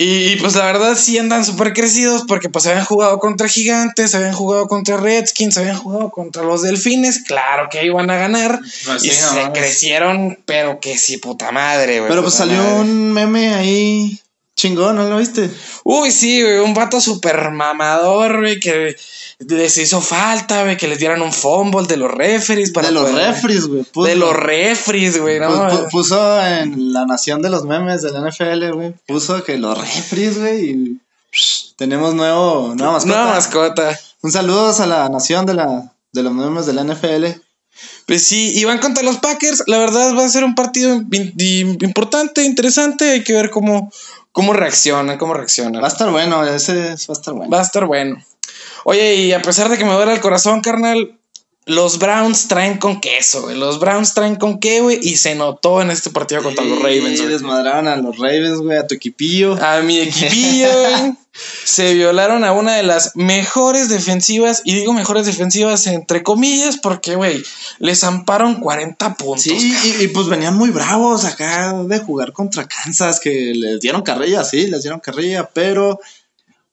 [0.00, 4.32] Y pues la verdad sí andan súper crecidos porque pues habían jugado contra gigantes, habían
[4.32, 8.60] jugado contra Redskins, habían jugado contra los delfines, claro que iban a ganar.
[8.86, 12.08] Pues y sí, se crecieron, pero que sí, puta madre, güey.
[12.08, 12.80] Pero pues salió madre.
[12.80, 14.20] un meme ahí
[14.58, 15.50] chingón, ¿no lo viste?
[15.84, 18.96] Uy, sí, güey, un vato súper mamador, güey, que
[19.38, 23.08] les hizo falta, güey, que les dieran un fumble de los referees para de los
[23.10, 23.84] poder- refries, güey.
[23.84, 25.48] puso- De los refries, güey, no.
[25.48, 28.94] pu- pu- puso en la nación de los memes del NFL, güey.
[29.06, 30.70] Puso que los refries, güey.
[30.70, 31.00] Y
[31.32, 33.14] psh, tenemos nuevo, nueva mascota.
[33.16, 34.00] Nueva mascota.
[34.22, 37.40] Un saludo a la nación de, la, de los memes del NFL.
[38.06, 39.62] Pues sí, y van contra los Packers.
[39.68, 41.00] La verdad va a ser un partido
[41.80, 43.10] importante, interesante.
[43.12, 43.92] Hay que ver cómo,
[44.38, 45.82] cómo reaccionan, cómo reaccionan.
[45.82, 47.50] Va a estar bueno, ese va a estar bueno.
[47.50, 48.22] Va a estar bueno.
[48.84, 51.18] Oye, y a pesar de que me duele el corazón, carnal,
[51.68, 53.56] los Browns traen con queso, güey.
[53.56, 54.98] Los Browns traen con qué, güey.
[55.02, 57.30] Y se notó en este partido contra los Ravens, güey.
[57.30, 59.62] desmadraron a los Ravens, güey, a tu equipillo.
[59.62, 61.12] A mi equipillo, güey.
[61.64, 64.62] Se violaron a una de las mejores defensivas.
[64.64, 67.42] Y digo mejores defensivas entre comillas porque, güey,
[67.80, 69.42] les amparon 40 puntos.
[69.42, 74.00] Sí, y, y, pues venían muy bravos acá de jugar contra Kansas, que les dieron
[74.00, 76.00] carrilla, sí, les dieron carrilla, pero,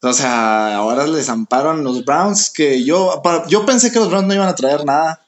[0.06, 4.34] o sea, ahora les amparon los Browns, que yo, yo pensé que los Browns no
[4.34, 5.25] iban a traer nada.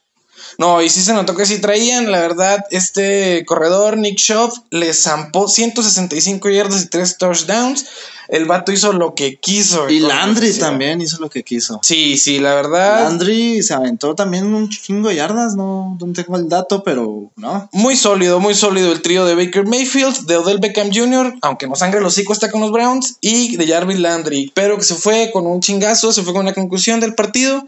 [0.58, 2.10] No, y sí se notó que sí traían.
[2.10, 7.86] La verdad, este corredor, Nick Schaff, le zampó 165 yardas y 3 touchdowns.
[8.28, 9.88] El vato hizo lo que quiso.
[9.88, 11.80] Y la Landry también hizo lo que quiso.
[11.82, 13.04] Sí, sí, la verdad.
[13.04, 17.70] Landry se aventó también un chingo de yardas, no, no tengo el dato, pero no.
[17.72, 21.74] Muy sólido, muy sólido el trío de Baker Mayfield, de Odell Beckham Jr., aunque no
[21.74, 25.30] sangre el hocico está con los Browns, y de Jarvis Landry, pero que se fue
[25.32, 27.64] con un chingazo, se fue con una conclusión del partido.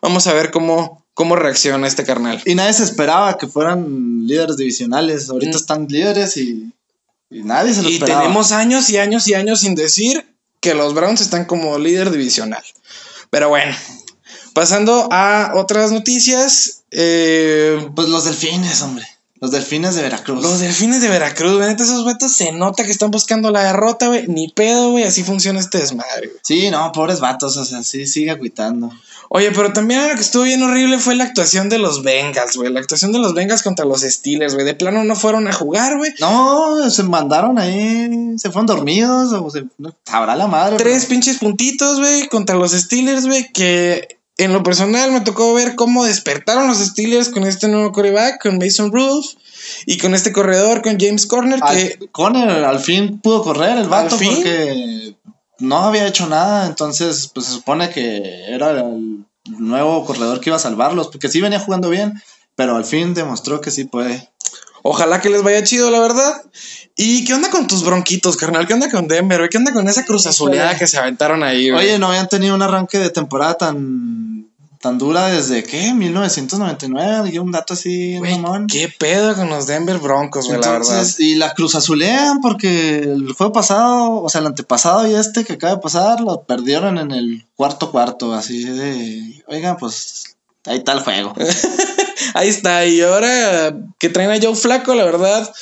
[0.00, 2.42] Vamos a ver cómo, cómo reacciona este carnal.
[2.44, 5.30] Y nadie se esperaba que fueran líderes divisionales.
[5.30, 5.60] Ahorita Mm.
[5.60, 6.72] están líderes y,
[7.30, 8.22] y nadie se lo Y esperaba.
[8.22, 10.26] tenemos años y años y años sin decir
[10.60, 12.62] que los Browns están como líder divisional.
[13.30, 13.74] Pero bueno,
[14.54, 16.82] pasando a otras noticias.
[16.90, 19.06] eh, Pues los delfines, hombre.
[19.40, 20.42] Los delfines de Veracruz.
[20.42, 24.06] los delfines de Veracruz, güey, neta, esos vatos se nota que están buscando la derrota,
[24.06, 24.26] güey.
[24.26, 26.38] Ni pedo, güey, así funciona este desmadre, güey.
[26.42, 28.90] Sí, no, pobres vatos, o sea, sí, sigue agüitando.
[29.36, 32.72] Oye, pero también lo que estuvo bien horrible fue la actuación de los Bengals, güey.
[32.72, 34.64] La actuación de los Bengals contra los Steelers, güey.
[34.64, 36.12] De plano no fueron a jugar, güey.
[36.20, 39.64] No, se mandaron ahí, se fueron dormidos, o se,
[40.04, 40.76] sabrá la madre.
[40.76, 45.52] Tres pero- pinches puntitos, güey, contra los Steelers, güey, que en lo personal me tocó
[45.52, 49.32] ver cómo despertaron los Steelers con este nuevo coreback, con Mason Rudolph,
[49.84, 51.98] y con este corredor, con James Corner, que...
[52.12, 55.16] Conner al fin pudo correr el vato porque
[55.58, 59.13] no había hecho nada, entonces pues se supone que era el
[59.46, 62.20] nuevo corredor que iba a salvarlos, porque sí venía jugando bien,
[62.54, 64.30] pero al fin demostró que sí puede.
[64.82, 66.42] Ojalá que les vaya chido, la verdad.
[66.96, 68.66] ¿Y qué onda con tus bronquitos, carnal?
[68.66, 69.48] ¿Qué onda con Denver?
[69.48, 71.86] ¿Qué onda con esa cruz azuleada que se aventaron ahí, güey?
[71.86, 74.50] Oye, no habían tenido un arranque de temporada tan
[74.84, 78.66] tan dura desde qué, 1999, y un dato así, Güey, mamón.
[78.66, 81.06] ¿Qué pedo con los Denver Broncos, güey, la verdad?
[81.18, 85.54] Y la cruz azulean porque el juego pasado, o sea, el antepasado y este que
[85.54, 90.34] acaba de pasar, lo perdieron en el cuarto cuarto, así de, oigan, pues
[90.66, 91.34] Ahí está el juego.
[92.34, 92.86] Ahí está.
[92.86, 95.52] Y ahora que traen a Joe Flaco, la verdad.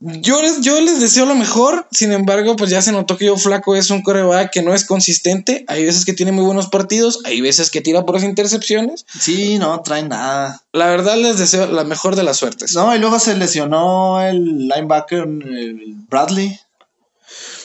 [0.00, 1.86] Yo les, yo les deseo lo mejor.
[1.90, 4.84] Sin embargo, pues ya se notó que Joe Flaco es un coreback que no es
[4.84, 5.64] consistente.
[5.68, 7.20] Hay veces que tiene muy buenos partidos.
[7.24, 9.06] Hay veces que tira por las intercepciones.
[9.18, 10.62] Sí, no trae nada.
[10.72, 12.74] La verdad, les deseo la mejor de las suertes.
[12.74, 16.58] No, y luego se lesionó el linebacker el Bradley.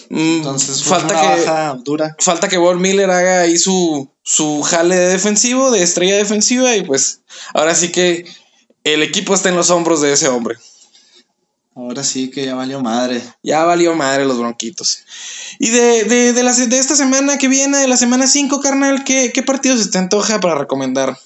[0.09, 1.45] Mm, Entonces fue falta una que.
[1.45, 2.15] baja dura.
[2.19, 6.81] falta que Von Miller haga ahí su, su jale de defensivo, de estrella defensiva, y
[6.83, 7.21] pues
[7.53, 8.25] ahora sí que
[8.83, 10.57] el equipo está en los hombros de ese hombre.
[11.73, 13.21] Ahora sí que ya valió madre.
[13.43, 15.03] Ya valió madre los bronquitos.
[15.57, 19.03] Y de, de, de, la- de esta semana que viene, de la semana 5, carnal,
[19.05, 21.17] ¿qué, ¿qué partidos se te antoja para recomendar?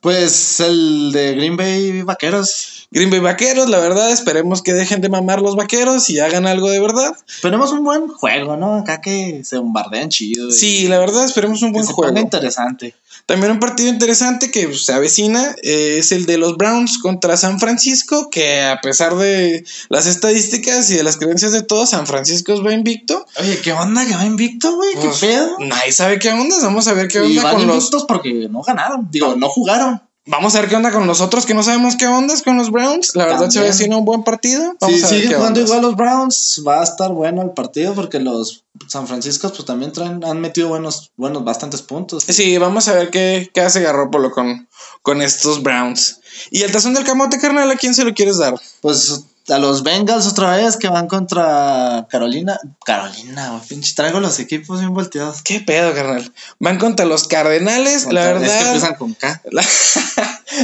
[0.00, 2.88] Pues el de Green Bay Vaqueros.
[2.92, 6.70] Green Bay Vaqueros, la verdad, esperemos que dejen de mamar los vaqueros y hagan algo
[6.70, 7.12] de verdad.
[7.28, 8.74] Esperemos un buen juego, ¿no?
[8.78, 10.48] Acá que se bombardean chido.
[10.48, 12.18] y Sí, la verdad, esperemos un que buen se juego.
[12.18, 12.94] interesante.
[13.26, 17.36] También un partido interesante que pues, se avecina eh, es el de los Browns contra
[17.36, 22.08] San Francisco, que a pesar de las estadísticas y de las creencias de todos, San
[22.08, 23.24] Francisco va invicto.
[23.38, 24.94] Oye, ¿qué onda que va invicto, güey?
[24.94, 25.56] ¿Qué Pues, pedo?
[25.60, 27.76] Nadie sabe qué onda, vamos a ver qué Y onda van con los...
[27.76, 29.06] invictos porque no ganaron.
[29.10, 29.89] Digo, no jugaron.
[30.26, 32.70] Vamos a ver qué onda con los otros que no sabemos qué onda con los
[32.70, 33.16] Browns.
[33.16, 34.74] La verdad se avecina un buen partido.
[34.78, 38.64] Vamos Si siguen jugando igual los Browns, va a estar bueno el partido porque los
[38.86, 42.24] San Francisco pues también traen, han metido buenos, buenos, bastantes puntos.
[42.28, 44.68] Sí, vamos a ver qué, qué hace Garrópolo con,
[45.02, 46.20] con estos Browns.
[46.50, 48.54] Y el tazón del camote, carnal, ¿a quién se lo quieres dar?
[48.80, 52.58] Pues a los Bengals otra vez que van contra Carolina.
[52.84, 55.42] Carolina, pinche, traigo los equipos bien volteados.
[55.42, 56.32] ¿Qué pedo, carnal?
[56.58, 58.66] Van contra los Cardenales, la Es que verdad.
[58.66, 59.42] empiezan con K.
[59.50, 59.62] La,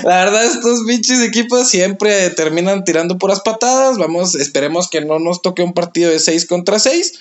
[0.05, 3.99] la verdad, estos pinches equipos siempre terminan tirando puras patadas.
[3.99, 7.13] Vamos, esperemos que no nos toque un partido de 6 contra 6.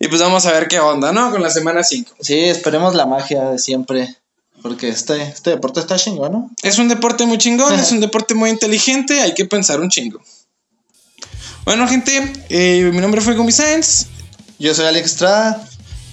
[0.00, 1.30] Y pues vamos a ver qué onda, ¿no?
[1.30, 2.16] Con la semana 5.
[2.20, 4.16] Sí, esperemos la magia de siempre.
[4.62, 6.50] Porque este, este deporte está chingón, ¿no?
[6.62, 10.20] Es un deporte muy chingón, es un deporte muy inteligente, hay que pensar un chingo.
[11.68, 14.06] Bueno, gente, eh, mi nombre fue Gumi Sainz.
[14.58, 15.68] Yo soy Alex Estrada.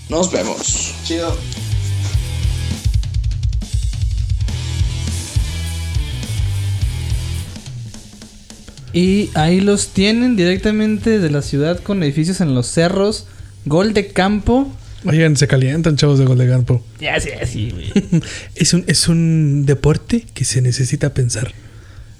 [0.09, 0.93] Nos vemos.
[1.05, 1.33] Chido.
[8.91, 13.25] Y ahí los tienen directamente de la ciudad con edificios en los cerros.
[13.63, 14.69] Gol de campo.
[15.05, 16.83] Oigan, se calientan, chavos de gol de campo.
[16.99, 17.93] Ya, sí, así, güey.
[18.55, 21.53] Es un, es un deporte que se necesita pensar.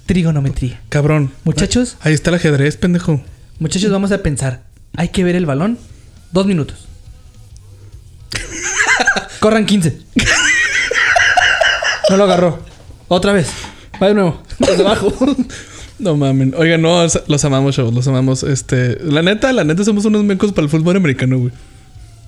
[0.06, 0.80] Trigonometría.
[0.88, 1.32] Cabrón.
[1.44, 3.22] Muchachos, Ahí está el ajedrez, pendejo.
[3.58, 4.62] muchachos, vamos a pensar.
[4.96, 5.78] Hay que ver el balón.
[6.32, 6.86] Dos minutos.
[9.40, 9.98] Corran 15.
[12.10, 12.60] No lo agarró.
[13.08, 13.48] Otra vez.
[14.02, 14.42] Va de nuevo.
[14.58, 15.12] Desde abajo.
[15.98, 16.54] No mamen.
[16.58, 18.42] Oigan, no, os- los amamos, chavos, los amamos.
[18.42, 21.52] Este, la neta, la neta somos unos mecos para el fútbol americano, güey.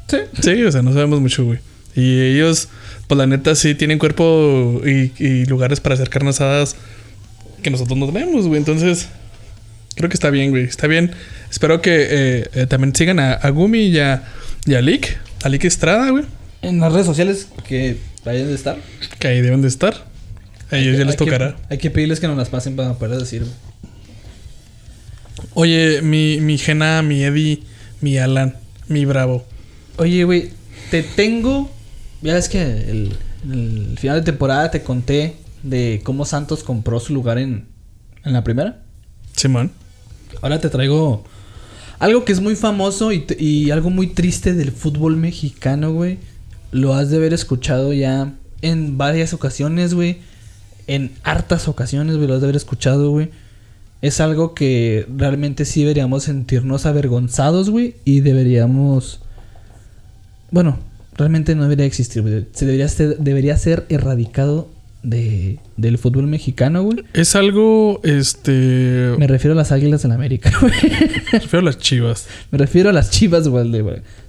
[0.06, 0.16] Sí.
[0.40, 1.58] Sí, o sea, no sabemos mucho, güey.
[1.94, 2.70] Y ellos,
[3.08, 6.76] pues la neta, sí tienen cuerpo y, y lugares para hacer carnes asadas
[7.62, 8.58] que nosotros no tenemos, güey.
[8.58, 9.08] Entonces,
[9.94, 10.64] creo que está bien, güey.
[10.64, 11.12] Está bien.
[11.50, 14.22] Espero que eh, eh, también sigan a, a Gumi y a,
[14.66, 15.18] y a Lick.
[15.42, 16.24] A Lick Estrada, güey.
[16.62, 18.76] En las redes sociales que vayan de estar.
[19.18, 19.94] Que ahí deben de estar.
[20.70, 21.56] A ellos ya les que- tocará.
[21.70, 23.42] hay que pedirles que nos las pasen para poder decir.
[23.42, 23.52] güey.
[25.54, 27.62] Oye, mi, mi Jena, mi Eddie,
[28.00, 28.56] mi Alan,
[28.88, 29.44] mi Bravo.
[29.96, 30.50] Oye, güey,
[30.90, 31.70] te tengo.
[32.22, 33.12] Ya ves que el,
[33.50, 37.66] el final de temporada te conté de cómo Santos compró su lugar en,
[38.24, 38.82] en la primera.
[39.36, 39.70] Simón.
[40.42, 41.24] Ahora te traigo
[41.98, 46.18] algo que es muy famoso y, y algo muy triste del fútbol mexicano, güey.
[46.70, 50.18] Lo has de haber escuchado ya en varias ocasiones, güey.
[50.86, 53.30] En hartas ocasiones, güey, lo has de haber escuchado, güey.
[54.00, 57.96] Es algo que realmente sí deberíamos sentirnos avergonzados, güey.
[58.04, 59.20] Y deberíamos...
[60.50, 60.78] Bueno,
[61.16, 62.46] realmente no debería existir, güey.
[62.52, 64.68] Se debería ser, debería ser erradicado
[65.02, 67.04] de, del fútbol mexicano, güey.
[67.12, 69.14] Es algo, este...
[69.18, 70.72] Me refiero a las águilas del América, güey.
[71.32, 72.28] Me refiero a las chivas.
[72.50, 73.70] Me refiero a las chivas, güey.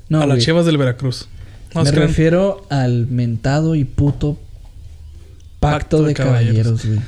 [0.10, 0.42] No, a las güey.
[0.46, 1.28] chivas del Veracruz.
[1.74, 4.40] No, Me refiero al mentado y puto
[5.60, 7.00] pacto, de, caballeros, güey.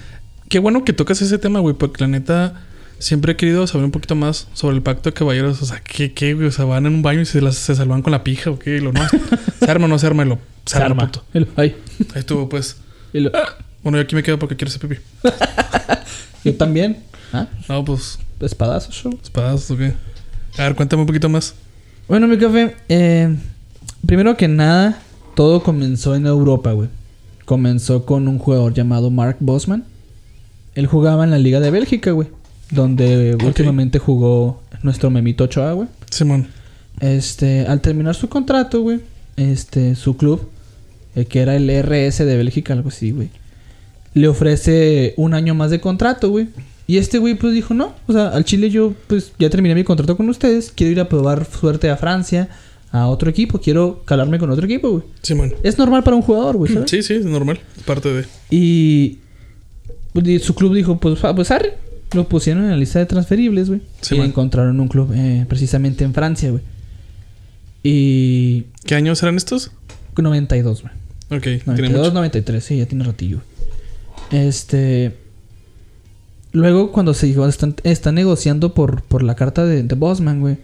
[0.50, 2.62] Qué bueno que tocas ese tema, güey, porque la neta
[3.00, 5.62] siempre he querido saber un poquito más sobre el pacto de caballeros.
[5.62, 6.48] O sea, ¿qué, qué, güey?
[6.48, 8.60] O sea, van en un baño y se, las, se salvan con la pija o
[8.60, 8.80] qué.
[8.82, 9.02] Lo no.
[9.60, 10.26] ¿Se arma o no se arma?
[10.26, 11.24] Lo, se, arma, puto.
[11.34, 11.76] El- ay.
[12.14, 12.78] Ahí estuvo, pues.
[13.14, 13.32] Y lo-
[13.84, 15.02] Bueno, yo aquí me quedo porque quiero hacer pipí.
[16.44, 16.98] Yo también.
[17.34, 17.48] ¿Ah?
[17.68, 19.18] No, pues, Espadazo, show.
[19.24, 19.94] espadas o qué.
[20.58, 21.56] A ver, cuéntame un poquito más.
[22.08, 22.76] Bueno, mi café.
[22.90, 23.36] eh,
[24.06, 25.00] primero que nada,
[25.36, 26.90] todo comenzó en Europa, güey.
[27.46, 29.84] Comenzó con un jugador llamado Mark Bosman.
[30.76, 32.28] Él jugaba en la Liga de Bélgica, güey.
[32.70, 35.88] Donde últimamente jugó nuestro memito Ochoa, güey.
[36.12, 36.48] Simón.
[37.00, 39.00] Este, al terminar su contrato, güey,
[39.38, 40.50] este, su club,
[41.16, 43.30] eh, que era el RS de Bélgica, algo así, güey,
[44.14, 46.48] le ofrece un año más de contrato, güey.
[46.88, 49.84] Y este güey pues dijo, no, o sea, al Chile yo pues ya terminé mi
[49.84, 52.50] contrato con ustedes, quiero ir a probar suerte a Francia,
[52.92, 55.04] a otro equipo, quiero calarme con otro equipo, güey.
[55.22, 55.54] Simón.
[55.64, 56.92] Es normal para un jugador, güey, ¿sabes?
[56.92, 57.60] Sí, sí, es normal.
[57.78, 58.26] Es parte de.
[58.50, 59.20] Y,
[60.12, 61.78] pues, y su club dijo, pues, ah, pues arre.
[62.14, 63.82] Lo pusieron en la lista de transferibles, güey.
[64.02, 64.28] Sí, y man.
[64.28, 66.62] encontraron un club eh, precisamente en Francia, güey.
[67.84, 68.66] Y...
[68.86, 69.72] ¿Qué años eran estos?
[70.18, 70.94] 92, güey.
[71.32, 72.14] Ok, tiene 92, mucho.
[72.14, 73.42] 93, sí, ya tiene ratillo.
[74.32, 75.16] Este.
[76.54, 80.58] Luego, cuando se cuando están, negociando por, por la carta de, de Bosman, güey.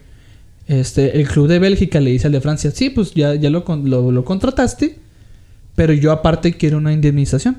[0.66, 3.64] Este, el club de Bélgica le dice al de Francia: Sí, pues ya, ya lo,
[3.84, 4.98] lo, lo contrataste.
[5.74, 7.58] Pero yo, aparte, quiero una indemnización.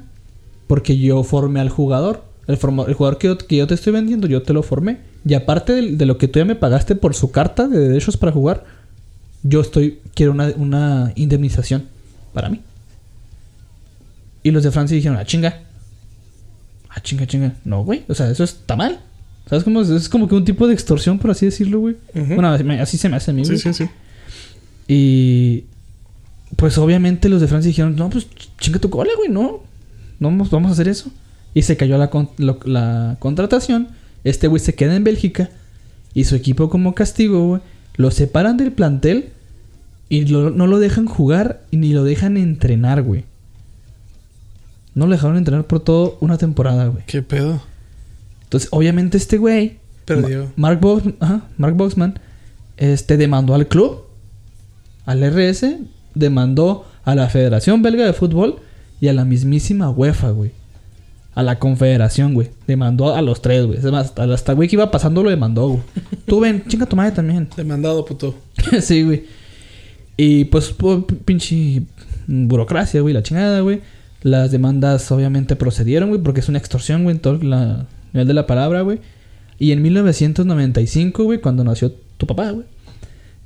[0.68, 2.24] Porque yo formé al jugador.
[2.46, 5.00] El, forma- el jugador que yo, que yo te estoy vendiendo, yo te lo formé.
[5.26, 8.18] Y aparte de, de lo que tú ya me pagaste por su carta de derechos
[8.18, 8.66] para jugar,
[9.44, 11.86] yo estoy quiero una, una indemnización
[12.34, 12.62] para mí.
[14.50, 15.60] Y los de Francia dijeron, ah, chinga.
[16.90, 17.54] Ah, chinga, chinga.
[17.64, 18.04] No, güey.
[18.08, 19.00] O sea, eso está mal.
[19.48, 19.82] ¿Sabes cómo?
[19.82, 19.90] es?
[19.90, 21.96] Es como que un tipo de extorsión, por así decirlo, güey.
[22.36, 22.50] Bueno,
[22.82, 23.90] así se me hace a mí, Sí, sí, sí.
[24.88, 25.64] Y
[26.56, 28.28] pues obviamente los de Francia dijeron, no, pues
[28.60, 29.62] chinga tu cola, güey, no.
[30.20, 31.12] No vamos, a hacer eso.
[31.54, 33.90] Y se cayó la, con- lo- la contratación.
[34.24, 35.50] Este güey se queda en Bélgica.
[36.14, 37.62] Y su equipo como castigo, güey,
[37.98, 39.30] lo separan del plantel.
[40.10, 43.26] Y lo- no lo dejan jugar ni lo dejan entrenar, güey.
[45.00, 47.06] No lo dejaron entrenar por toda una temporada, güey.
[47.06, 47.62] ¿Qué pedo?
[48.44, 50.52] Entonces, obviamente este güey, Perdió.
[50.58, 52.20] Ma- Mark, ajá, Mark Boxman,
[52.76, 54.04] este demandó al club,
[55.06, 55.78] al RS,
[56.16, 58.58] demandó a la Federación Belga de Fútbol
[59.00, 60.52] y a la mismísima UEFA, güey.
[61.34, 62.50] A la Confederación, güey.
[62.68, 63.80] Demandó a los tres, güey.
[63.80, 65.82] Es más, hasta güey que iba pasando lo demandó, güey.
[66.26, 67.48] Tú ven, chinga tu madre también.
[67.56, 68.36] Demandado, puto.
[68.82, 69.24] sí, güey.
[70.18, 70.76] Y pues,
[71.24, 71.84] pinche
[72.28, 73.80] burocracia, güey, la chingada, güey.
[74.22, 78.34] Las demandas obviamente procedieron, güey, porque es una extorsión, güey, en todo la nivel de
[78.34, 79.00] la palabra, güey.
[79.60, 82.66] Y en 1995, güey, cuando nació tu papá, güey.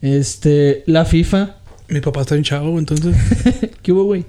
[0.01, 1.55] Este, la FIFA
[1.87, 3.15] Mi papá está bien chavo, entonces.
[3.81, 4.25] ¿Qué hubo, güey?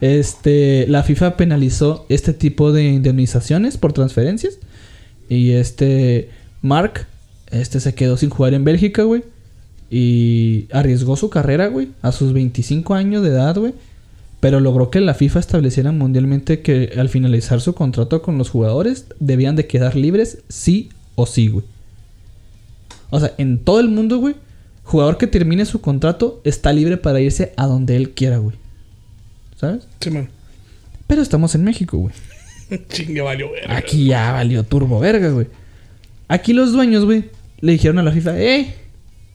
[0.00, 4.58] Este, la FIFA penalizó este tipo de indemnizaciones por transferencias.
[5.28, 6.30] Y este,
[6.62, 7.06] Mark,
[7.50, 9.24] este se quedó sin jugar en Bélgica, güey.
[9.90, 13.74] Y arriesgó su carrera, güey, a sus 25 años de edad, güey.
[14.46, 19.06] Pero logró que la FIFA estableciera mundialmente que al finalizar su contrato con los jugadores
[19.18, 21.64] debían de quedar libres sí o sí, güey.
[23.10, 24.36] O sea, en todo el mundo, güey,
[24.84, 28.54] jugador que termine su contrato está libre para irse a donde él quiera, güey.
[29.56, 29.88] ¿Sabes?
[29.98, 30.28] Simón.
[31.08, 32.14] Pero estamos en México, güey.
[32.88, 33.76] Chingue, valió verga.
[33.76, 35.48] Aquí ya valió turbo verga, güey.
[36.28, 37.24] Aquí los dueños, güey,
[37.58, 38.74] le dijeron a la FIFA, ¡eh!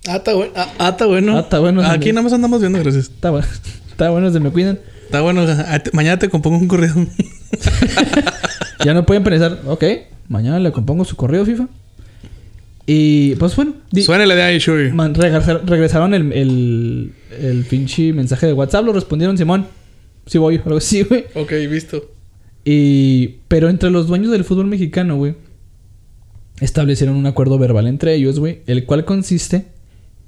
[0.07, 0.53] Ah, está bueno.
[0.55, 1.35] Ah, ah, está bueno.
[1.35, 3.09] Ah, está bueno, Aquí nada más andamos viendo, gracias.
[3.09, 3.47] Está bueno,
[3.91, 4.79] está bueno, se me cuidan.
[5.11, 5.45] Está bueno.
[5.45, 6.93] ah, Mañana te compongo un correo.
[8.83, 9.83] Ya no pueden pensar, ok,
[10.27, 11.67] mañana le compongo su correo, FIFA.
[12.87, 14.89] Y pues bueno, di- Suénale de ahí, Shui.
[15.65, 19.67] regresaron el, el, el pinche mensaje de WhatsApp, lo respondieron Simón.
[20.25, 21.25] Sí voy, algo así, güey.
[21.35, 22.09] Ok, visto.
[22.65, 25.35] Y, pero entre los dueños del fútbol mexicano, güey,
[26.59, 29.67] establecieron un acuerdo verbal entre ellos, güey, el cual consiste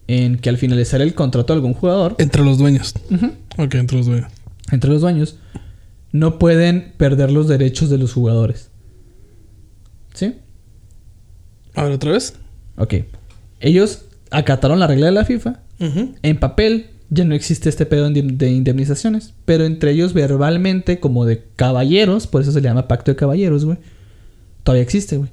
[0.08, 2.94] en que al finalizar el contrato de algún jugador, Entre los dueños.
[3.58, 4.28] Ok, entre los dueños.
[4.74, 5.38] Entre los dueños,
[6.12, 8.70] no pueden perder los derechos de los jugadores.
[10.14, 10.36] ¿Sí?
[11.76, 12.36] A ver, otra vez.
[12.78, 12.96] Ok.
[13.60, 15.60] Ellos acataron la regla de la FIFA.
[16.22, 19.34] En papel ya no existe este pedo de de indemnizaciones.
[19.46, 23.66] Pero entre ellos verbalmente, como de caballeros, por eso se le llama pacto de caballeros,
[23.66, 23.78] güey.
[24.64, 25.30] Todavía existe, güey.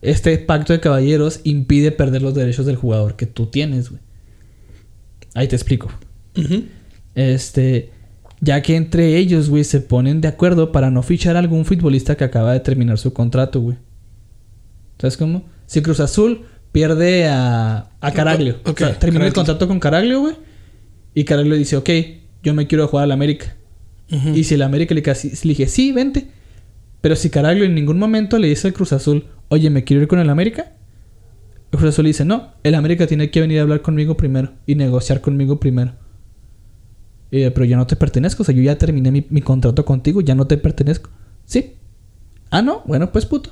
[0.00, 4.00] Este pacto de caballeros impide perder los derechos del jugador que tú tienes, güey.
[5.34, 5.88] Ahí te explico.
[7.14, 7.90] Este,
[8.40, 12.16] ya que entre ellos, güey, se ponen de acuerdo para no fichar a algún futbolista
[12.16, 13.76] que acaba de terminar su contrato, güey.
[14.98, 15.44] ¿Sabes cómo?
[15.66, 18.56] Si Cruz Azul pierde a, a Caraglio.
[18.64, 20.36] Ok, o sea, terminó el contrato con Caraglio, güey.
[21.14, 21.90] Y Caraglio dice, ok,
[22.42, 23.54] yo me quiero jugar al América.
[24.10, 26.28] Y si el América le, le dije, sí, vente.
[27.02, 30.08] Pero si Caraglio en ningún momento le dice al Cruz Azul, oye, ¿me quiero ir
[30.08, 30.72] con el América?
[31.70, 34.52] El Cruz Azul le dice, no, el América tiene que venir a hablar conmigo primero
[34.66, 35.92] y negociar conmigo primero.
[37.30, 40.20] Y, pero yo no te pertenezco, o sea, yo ya terminé mi, mi contrato contigo,
[40.20, 41.10] ya no te pertenezco.
[41.44, 41.74] Sí.
[42.50, 43.50] Ah, no, bueno, pues puto.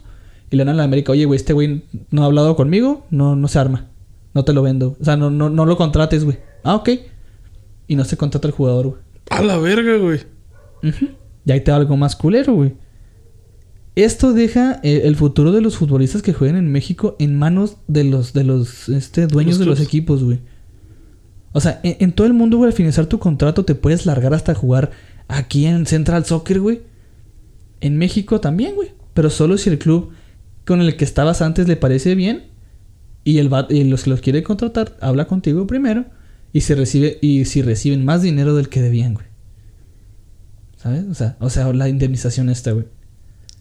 [0.51, 3.37] Y le dan a la América, oye, güey, este güey no ha hablado conmigo, no,
[3.37, 3.89] no se arma.
[4.33, 4.97] No te lo vendo.
[5.01, 6.39] O sea, no, no, no lo contrates, güey.
[6.63, 6.91] Ah, ok.
[7.89, 9.01] Y no se contrata el jugador, güey.
[9.31, 10.21] A la verga, güey.
[11.45, 12.75] Y ahí te da algo más culero, güey.
[13.95, 18.05] Esto deja eh, el futuro de los futbolistas que juegan en México en manos de
[18.05, 20.41] los, de los este, dueños Los de los equipos, güey.
[21.53, 24.35] O sea, en, en todo el mundo, güey, al finalizar tu contrato te puedes largar
[24.35, 24.91] hasta jugar
[25.29, 26.83] aquí en Central Soccer, güey.
[27.81, 28.93] En México también, güey.
[29.15, 30.13] Pero solo si el club
[30.67, 32.45] con el que estabas antes le parece bien
[33.25, 36.05] y, el y los que los quiere contratar habla contigo primero
[36.53, 39.27] y se recibe y si reciben más dinero del que debían, güey.
[40.77, 41.05] ¿Sabes?
[41.11, 42.87] O sea, o sea, la indemnización esta, güey.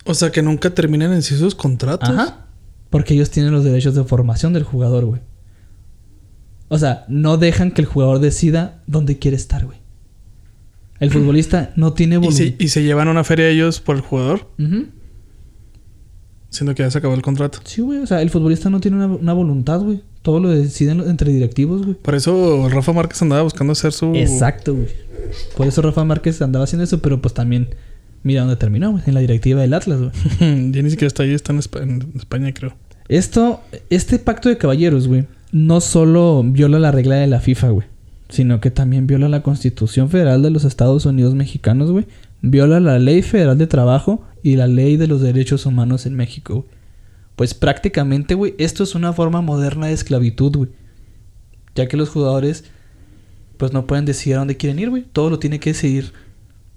[0.05, 2.09] O sea, que nunca terminan en sí sus contratos.
[2.09, 2.47] Ajá.
[2.89, 5.21] Porque ellos tienen los derechos de formación del jugador, güey.
[6.75, 9.77] O sea, no dejan que el jugador decida dónde quiere estar, güey.
[10.99, 12.37] El futbolista no tiene Y voluntad.
[12.37, 14.49] se, y se llevan una feria ellos por el jugador,
[16.49, 17.59] siendo que ya se acabó el contrato.
[17.65, 17.99] Sí, güey.
[17.99, 20.01] O sea, el futbolista no tiene una, una voluntad, güey.
[20.21, 21.95] Todo lo deciden entre directivos, güey.
[21.95, 24.13] Por eso Rafa Márquez andaba buscando hacer su.
[24.15, 24.87] Exacto, güey.
[25.55, 27.69] Por eso Rafa Márquez andaba haciendo eso, pero pues también
[28.23, 29.03] mira dónde terminó, güey.
[29.05, 30.11] En la directiva del Atlas, güey.
[30.71, 32.73] ya ni siquiera está ahí, está en España, creo.
[33.07, 37.87] Esto, este pacto de caballeros, güey, no solo viola la regla de la FIFA, güey,
[38.29, 42.05] sino que también viola la Constitución Federal de los Estados Unidos Mexicanos, güey.
[42.41, 46.55] Viola la Ley Federal de Trabajo y la Ley de los Derechos Humanos en México,
[46.55, 46.75] güey.
[47.35, 50.69] Pues prácticamente, güey, esto es una forma moderna de esclavitud, güey.
[51.75, 52.63] Ya que los jugadores,
[53.57, 55.03] pues no pueden decidir a dónde quieren ir, güey.
[55.11, 56.13] Todo lo tiene que decidir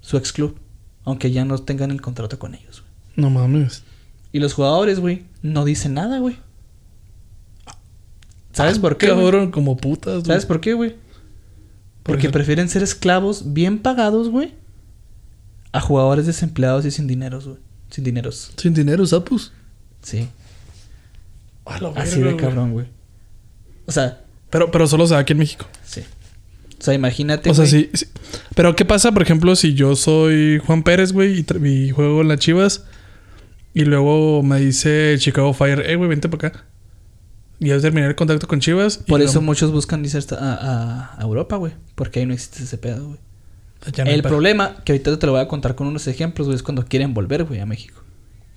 [0.00, 0.58] su ex club,
[1.04, 2.92] aunque ya no tengan el contrato con ellos, güey.
[3.16, 3.84] No mames.
[4.32, 6.36] Y los jugadores, güey, no dicen nada, güey.
[8.52, 9.08] ¿Sabes Ah, por qué?
[9.08, 10.14] Cabrón, como putas.
[10.14, 10.24] güey.
[10.26, 10.96] ¿Sabes por qué, güey?
[12.02, 14.54] Porque prefieren ser esclavos bien pagados, güey,
[15.72, 17.58] a jugadores desempleados y sin dineros, güey.
[17.90, 18.52] Sin dineros.
[18.56, 19.52] Sin dinero, sapos.
[20.02, 20.28] Sí.
[21.96, 22.86] Así de cabrón, güey.
[23.86, 25.66] O sea, Pero, pero solo se da aquí en México.
[25.84, 26.02] sí.
[26.80, 27.50] O sea, imagínate.
[27.50, 28.06] O sea, sí, sí.
[28.54, 32.28] Pero, ¿qué pasa, por ejemplo, si yo soy Juan Pérez, güey, y, y juego en
[32.28, 32.84] las chivas?
[33.74, 36.64] Y luego me dice Chicago Fire, eh, güey, vente para acá.
[37.60, 38.98] Y ya terminé el contacto con Chivas.
[38.98, 41.72] Por eso muchos buscan irse a, a- Europa, güey.
[41.94, 43.18] Porque ahí no existe ese pedo, güey.
[44.04, 46.62] Hay El problema, que ahorita te lo voy a contar con unos ejemplos, güey, es
[46.62, 48.02] cuando quieren volver, güey, a México.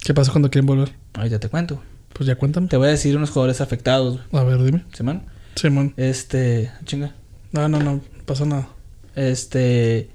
[0.04, 0.94] ¿Qué pasa cuando quieren volver?
[1.14, 1.88] Ahorita te cuento, güey.
[2.14, 2.68] Pues ya cuéntame.
[2.68, 4.44] Te voy a decir unos jugadores afectados, güey.
[4.44, 4.84] A ver, dime.
[4.94, 5.24] Simón.
[5.56, 5.94] Simón.
[5.98, 7.14] Este, chinga.
[7.52, 8.02] No, no, no.
[8.26, 8.68] Pasa nada.
[9.16, 10.10] Este,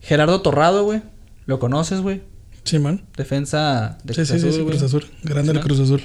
[0.00, 1.02] Gerardo Torrado, güey.
[1.46, 2.22] ¿Lo conoces, güey?
[2.64, 3.02] Simón.
[3.16, 4.70] Defensa de Sí, Cruz sí, sí, Azul, sí, güey.
[4.76, 5.06] Cruz Azul.
[5.22, 5.60] Grande el.
[5.60, 6.02] Cruz Azul.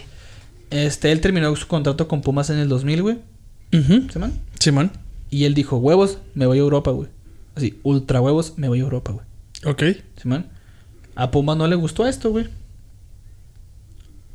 [0.72, 3.20] Este, él terminó su contrato con Pumas en el 2000, güey.
[3.74, 4.10] Ujú.
[4.12, 4.34] Simón.
[4.60, 4.92] Simón.
[5.30, 7.10] Y él dijo, huevos, me voy a Europa, güey.
[7.56, 9.26] Así, ultra huevos, me voy a Europa, güey.
[9.66, 9.84] Ok.
[10.16, 10.48] Simón.
[11.16, 12.48] A Pumas no le gustó esto, güey.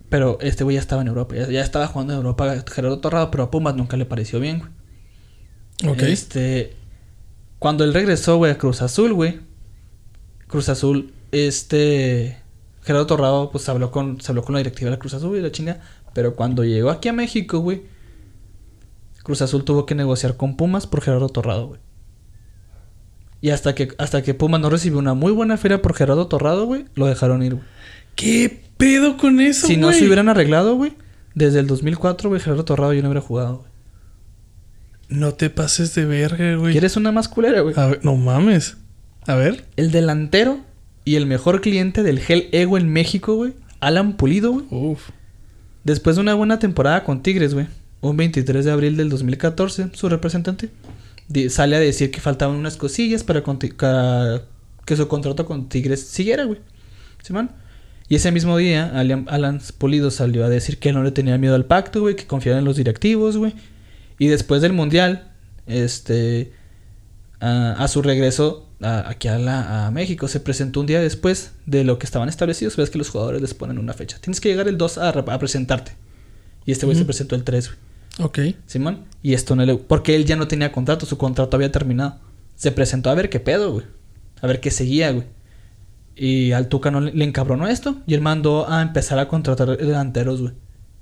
[0.09, 1.35] Pero este güey ya estaba en Europa.
[1.35, 4.59] Ya, ya estaba jugando en Europa Gerardo Torrado, pero a Pumas nunca le pareció bien,
[4.59, 5.93] güey.
[5.93, 6.03] Ok.
[6.03, 6.75] Este.
[7.59, 9.41] Cuando él regresó, güey, a Cruz Azul, güey.
[10.47, 12.39] Cruz Azul, este.
[12.83, 15.41] Gerardo Torrado, pues habló con, se habló con la directiva de la Cruz Azul y
[15.41, 15.81] la chinga.
[16.17, 17.83] Pero cuando llegó aquí a México, güey.
[19.23, 21.81] Cruz Azul tuvo que negociar con Pumas por Gerardo Torrado, güey.
[23.43, 26.65] Y hasta que, hasta que Pumas no recibió una muy buena feria por Gerardo Torrado,
[26.65, 27.67] güey, lo dejaron ir, güey.
[28.15, 29.99] ¿Qué pedo con eso, Si no güey?
[29.99, 30.95] se hubieran arreglado, güey,
[31.35, 33.71] desde el 2004, güey, Gerardo Torrado yo no hubiera jugado, güey.
[35.11, 36.73] No te pases de verga, güey.
[36.73, 37.75] ¿Quieres una más culera, güey?
[37.77, 38.79] A ver, no mames.
[39.27, 39.67] A ver.
[39.77, 40.61] El delantero
[41.05, 43.53] y el mejor cliente del Gel Ego en México, güey.
[43.81, 44.65] Alan Pulido, güey.
[44.71, 45.11] Uf.
[45.87, 47.69] Después de una buena temporada con Tigres, güey.
[48.01, 50.69] Un 23 de abril del 2014, su representante
[51.49, 53.45] sale a decir que faltaban unas cosillas para
[54.85, 56.59] que su contrato con Tigres siguiera, güey.
[57.23, 57.53] ¿Simón?
[58.09, 61.67] Y ese mismo día, Alan, Pulido salió a decir que no le tenía miedo al
[61.67, 63.55] pacto, güey, que confiaba en los directivos, güey.
[64.19, 65.31] Y después del Mundial,
[65.69, 66.51] este,
[67.39, 71.85] a su regreso a- aquí a, la- a México, se presentó un día después de
[71.85, 72.77] lo que estaban establecidos.
[72.77, 74.19] Ves que los jugadores les ponen una fecha.
[74.21, 75.93] Tienes que llegar el 2 a, presentarte.
[76.65, 77.79] Y este güey se presentó el 3, güey.
[78.27, 78.57] Ok.
[78.67, 79.05] Simón.
[79.23, 79.77] Y esto no le...
[79.77, 82.19] Porque él ya no tenía contrato, su contrato había terminado.
[82.57, 83.87] Se presentó a ver qué pedo, güey.
[84.41, 85.27] A ver qué seguía, güey.
[86.17, 87.99] Y al Tuca no le, le encabronó esto.
[88.07, 90.55] Y él mandó a empezar a contratar delanteros, güey.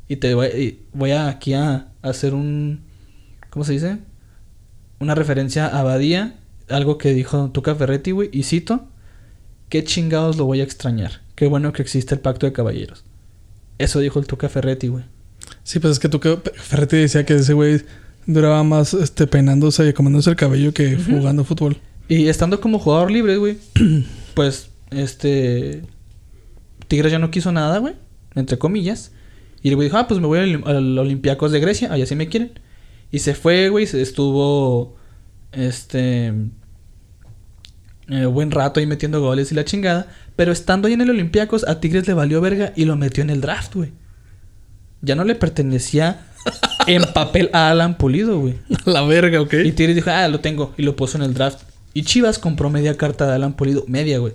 [0.08, 2.80] Y te voy, y voy a, aquí a, a hacer un...
[3.50, 3.98] ¿Cómo se dice?
[4.98, 6.34] Una referencia a Badía.
[6.68, 8.30] Algo que dijo Tuca Ferretti, güey.
[8.32, 8.88] Y cito.
[9.68, 11.22] ¿Qué chingados lo voy a extrañar?
[11.34, 13.04] Qué bueno que existe el pacto de caballeros.
[13.78, 15.04] Eso dijo el Tuca Ferretti, güey.
[15.62, 17.82] Sí, pues es que que Ferretti decía que ese güey
[18.26, 21.78] duraba más este peinándose y comiéndose el cabello que jugando fútbol.
[22.08, 23.58] Y estando como jugador libre, güey,
[24.34, 25.82] pues, este...
[26.86, 27.94] Tigres ya no quiso nada, güey,
[28.34, 29.12] entre comillas.
[29.62, 32.14] Y el güey dijo, ah, pues me voy al, al Olympiacos de Grecia, allá sí
[32.14, 32.52] me quieren.
[33.10, 34.96] Y se fue, güey, se estuvo,
[35.57, 36.32] este...
[38.09, 40.07] eh, buen rato ahí metiendo goles y la chingada.
[40.36, 43.30] Pero estando ahí en el Olympiacos, a Tigres le valió verga y lo metió en
[43.30, 43.92] el draft, güey.
[45.00, 46.26] Ya no le pertenecía
[46.86, 48.55] en papel a Alan Pulido, güey.
[48.84, 49.55] La verga, ok.
[49.64, 50.74] Y Tigres dijo, ah, lo tengo.
[50.76, 51.61] Y lo puso en el draft.
[51.92, 53.84] Y Chivas compró media carta de Alan Pulido.
[53.86, 54.32] Media, güey.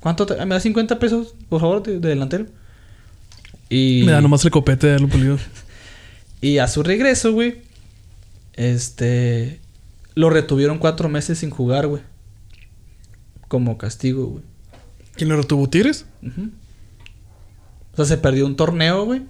[0.00, 2.46] ¿Cuánto te- me da 50 pesos, por favor, de, de delantero?
[3.68, 5.36] Y, Me da nomás el copete de lo pulido.
[6.40, 7.62] y a su regreso, güey,
[8.54, 9.60] este,
[10.18, 12.02] lo retuvieron cuatro meses sin jugar, güey.
[13.46, 14.42] Como castigo, güey.
[15.14, 15.68] ¿Quién lo retuvo?
[15.68, 16.06] ¿Tigres?
[16.22, 16.50] Ujú.
[17.92, 19.22] O sea, se perdió un torneo, güey.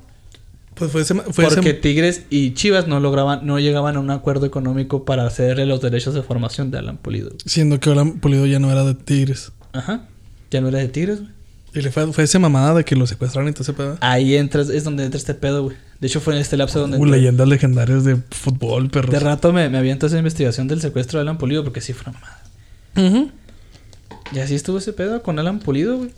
[0.75, 1.15] Pues fue ese...
[1.15, 5.29] Fue ese- Porque Tigres y Chivas no lograban, no llegaban a un acuerdo económico para
[5.31, 7.31] cederle los derechos de formación de Alan Pulido.
[7.45, 9.53] Siendo que Alan Pulido ya no era de Tigres.
[9.73, 10.07] Ajá.
[10.51, 11.33] Ya no era de Tigres, güey.
[11.75, 13.99] Y le fue, fue esa mamada de que lo secuestraron y todo ese pedo.
[14.01, 15.77] Ahí entras, es donde entra este pedo, güey.
[16.01, 16.97] De hecho, fue en este lapso donde.
[16.97, 17.19] Uh, entré.
[17.19, 19.13] leyendas legendarias de fútbol, perros.
[19.13, 22.11] De rato me, me aviento esa investigación del secuestro de Alan Pulido porque sí fue
[22.11, 22.43] una mamada.
[22.97, 23.31] Ujú.
[24.35, 26.11] Y así estuvo ese pedo con Alan Pulido, güey.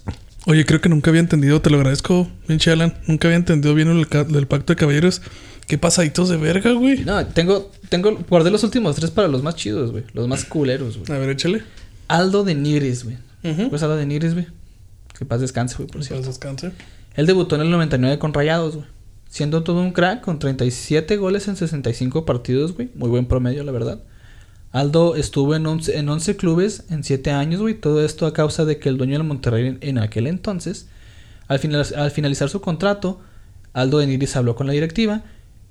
[0.47, 2.95] Oye, creo que nunca había entendido, te lo agradezco, pinche Alan.
[3.07, 5.21] Nunca había entendido bien el, el pacto de caballeros.
[5.67, 7.05] Qué pasaditos de verga, güey.
[7.05, 10.05] No, tengo, tengo, guardé los últimos tres para los más chidos, güey.
[10.15, 11.13] Los más culeros, güey.
[11.13, 11.63] A ver, échale.
[12.09, 13.19] Aldo de Nigris, güey.
[13.45, 13.71] Ujú.
[13.71, 14.47] Pues Aldo de Nigris, güey.
[15.21, 16.27] Que paz descanse, güey, por cierto.
[16.27, 16.73] descanse.
[17.15, 18.89] Él debutó en el 99 con Rayados, güey.
[19.29, 22.91] Siendo todo un crack con 37 goles en 65 partidos, güey.
[22.95, 24.03] Muy buen promedio, la verdad.
[24.73, 27.75] Aldo estuvo en 11, en 11 clubes en 7 años, güey.
[27.75, 30.89] Todo esto a causa de que el dueño del Monterrey en, en aquel entonces,
[31.49, 33.21] al, final- al finalizar su contrato,
[33.75, 35.23] Aldo de Nigris habló con la directiva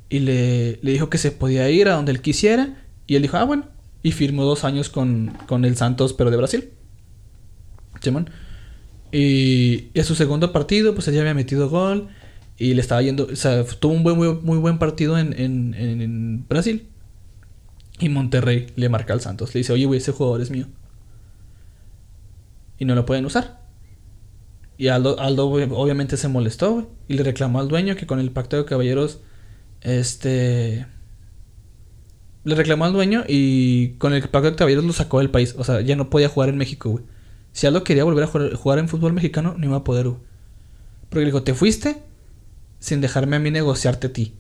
[0.09, 2.77] y le, le dijo que se podía ir a donde él quisiera.
[3.07, 3.65] Y él dijo, ah, bueno.
[4.03, 6.69] Y firmó dos años con, con el Santos, pero de Brasil.
[8.01, 8.29] Simón.
[8.29, 8.33] Y,
[9.11, 12.09] y a su segundo partido, pues él ya había metido gol.
[12.57, 13.27] Y le estaba yendo.
[13.31, 16.89] O sea, tuvo un buen, muy, buen partido en, en- en- en Brasil.
[17.99, 19.53] Y Monterrey le marca al Santos.
[19.53, 20.67] Le dice, oye, güey, ese jugador es mío.
[22.77, 23.59] Y no lo pueden usar.
[24.77, 26.89] Y Aldo, Aldo obviamente se molestó.
[27.07, 29.19] Y le reclamó al dueño que con el pacto de caballeros.
[29.81, 30.85] Este.
[32.45, 35.55] Le reclamó al dueño y con el pacto de caballeros lo sacó del país.
[35.57, 37.03] O sea, ya no podía jugar en México, güey.
[37.59, 40.21] Si Aldo quería volver a jugar, jugar en fútbol mexicano, no iba a poder, güey.
[41.09, 41.97] Porque le dijo, te fuiste
[42.79, 44.33] sin dejarme a mí negociarte a ti.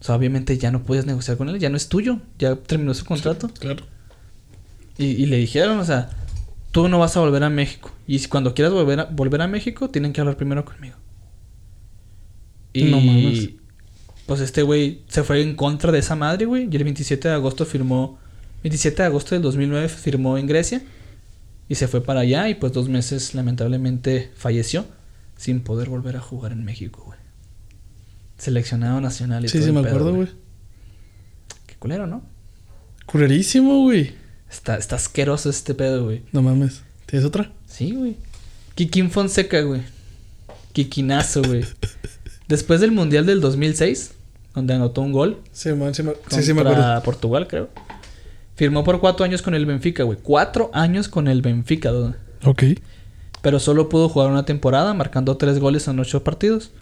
[0.00, 2.94] O sea, obviamente ya no puedes negociar con él, ya no es tuyo, ya terminó
[2.94, 3.50] su contrato.
[3.60, 3.84] Claro.
[4.96, 6.08] Y, y le dijeron, o sea,
[6.70, 7.92] tú no vas a volver a México.
[8.06, 10.96] Y si cuando quieras volver a, volver a México, tienen que hablar primero conmigo.
[12.72, 13.50] Y No mames.
[14.24, 16.66] pues este güey se fue en contra de esa madre, güey.
[16.72, 18.18] Y el 27 de agosto firmó,
[18.62, 20.82] 27 de agosto del 2009 firmó en Grecia.
[21.68, 24.86] Y se fue para allá y pues dos meses lamentablemente falleció
[25.36, 27.18] sin poder volver a jugar en México, güey.
[28.38, 30.28] Seleccionado nacional y Sí, todo sí, el me pedo, acuerdo, güey.
[31.66, 32.22] Qué culero, ¿no?
[33.06, 34.14] Culerísimo, güey.
[34.50, 36.22] Está, está asqueroso este pedo, güey.
[36.32, 36.82] No mames.
[37.06, 37.52] ¿Tienes otra?
[37.66, 38.16] Sí, güey.
[38.74, 39.82] Kikín Fonseca, güey.
[40.72, 41.64] Kikinazo, güey.
[42.48, 44.12] Después del Mundial del 2006,
[44.54, 47.02] donde anotó un gol Sí, man, sí, me, sí, sí, me acuerdo.
[47.02, 47.68] Portugal, creo.
[48.58, 50.18] Firmó por cuatro años con el Benfica, güey.
[50.20, 52.16] Cuatro años con el Benfica, dude.
[52.44, 52.64] Ok.
[53.40, 56.72] Pero solo pudo jugar una temporada, marcando tres goles en ocho partidos.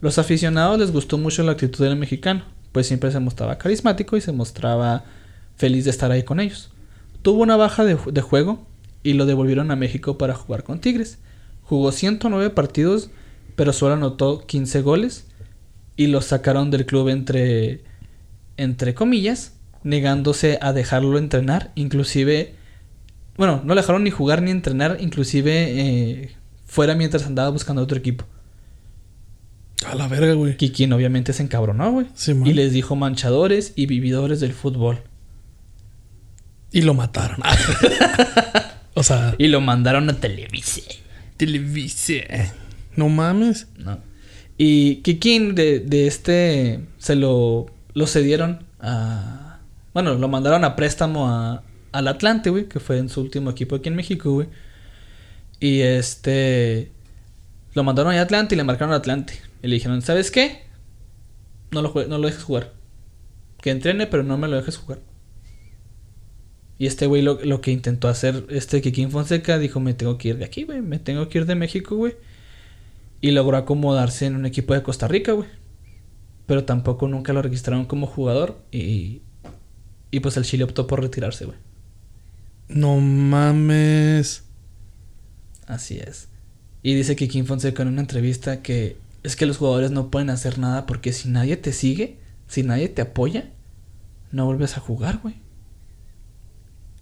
[0.00, 4.22] Los aficionados les gustó mucho la actitud del mexicano, pues siempre se mostraba carismático y
[4.22, 5.04] se mostraba
[5.56, 6.70] feliz de estar ahí con ellos.
[7.20, 8.66] Tuvo una baja de, de juego
[9.02, 11.18] y lo devolvieron a México para jugar con Tigres.
[11.64, 13.10] Jugó 109 partidos,
[13.54, 15.26] pero solo anotó 15 goles
[15.94, 17.84] y lo sacaron del club entre,
[18.56, 19.55] entre comillas,
[19.86, 22.54] negándose a dejarlo entrenar, inclusive
[23.36, 26.30] bueno, no le dejaron ni jugar ni entrenar, inclusive eh,
[26.64, 28.24] fuera mientras andaba buscando otro equipo.
[29.86, 30.56] A la verga, güey.
[30.56, 32.06] Kikín obviamente se encabronó, güey.
[32.14, 35.02] Sí, y les dijo manchadores y vividores del fútbol.
[36.72, 37.38] Y lo mataron.
[38.94, 40.80] o sea, Y lo mandaron a Televisa.
[41.36, 42.14] Televisa.
[42.96, 43.68] No mames.
[43.76, 43.98] ¿no?
[44.56, 49.45] Y Kikín de, de este se lo, lo cedieron a...
[49.96, 53.76] Bueno, lo mandaron a préstamo a, al Atlante, güey, que fue en su último equipo
[53.76, 54.46] aquí en México, güey.
[55.58, 56.92] Y este...
[57.72, 59.40] Lo mandaron a Atlante y le marcaron a Atlante.
[59.62, 60.64] Y le dijeron, ¿sabes qué?
[61.70, 62.74] No lo, no lo dejes jugar.
[63.62, 64.98] Que entrene, pero no me lo dejes jugar.
[66.76, 70.28] Y este güey lo, lo que intentó hacer, este Kikín Fonseca, dijo, me tengo que
[70.28, 70.82] ir de aquí, güey.
[70.82, 72.16] Me tengo que ir de México, güey.
[73.22, 75.48] Y logró acomodarse en un equipo de Costa Rica, güey.
[76.44, 78.58] Pero tampoco nunca lo registraron como jugador.
[78.70, 79.22] Y,
[80.10, 81.58] y pues el Chile optó por retirarse, güey.
[82.68, 84.44] No mames.
[85.66, 86.28] Así es.
[86.82, 90.58] Y dice que Fonseca en una entrevista que es que los jugadores no pueden hacer
[90.58, 93.50] nada porque si nadie te sigue, si nadie te apoya,
[94.30, 95.34] no vuelves a jugar, güey.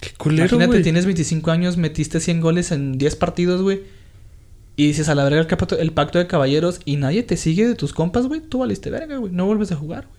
[0.00, 0.82] Qué culero, Imagínate, güey.
[0.82, 3.82] tienes 25 años, metiste 100 goles en 10 partidos, güey.
[4.76, 5.46] Y dices a la verga
[5.78, 8.40] el, pacto de caballeros y nadie te sigue de tus compas, güey.
[8.40, 9.32] Tú valiste verga, güey.
[9.32, 10.13] No vuelves a jugar, güey.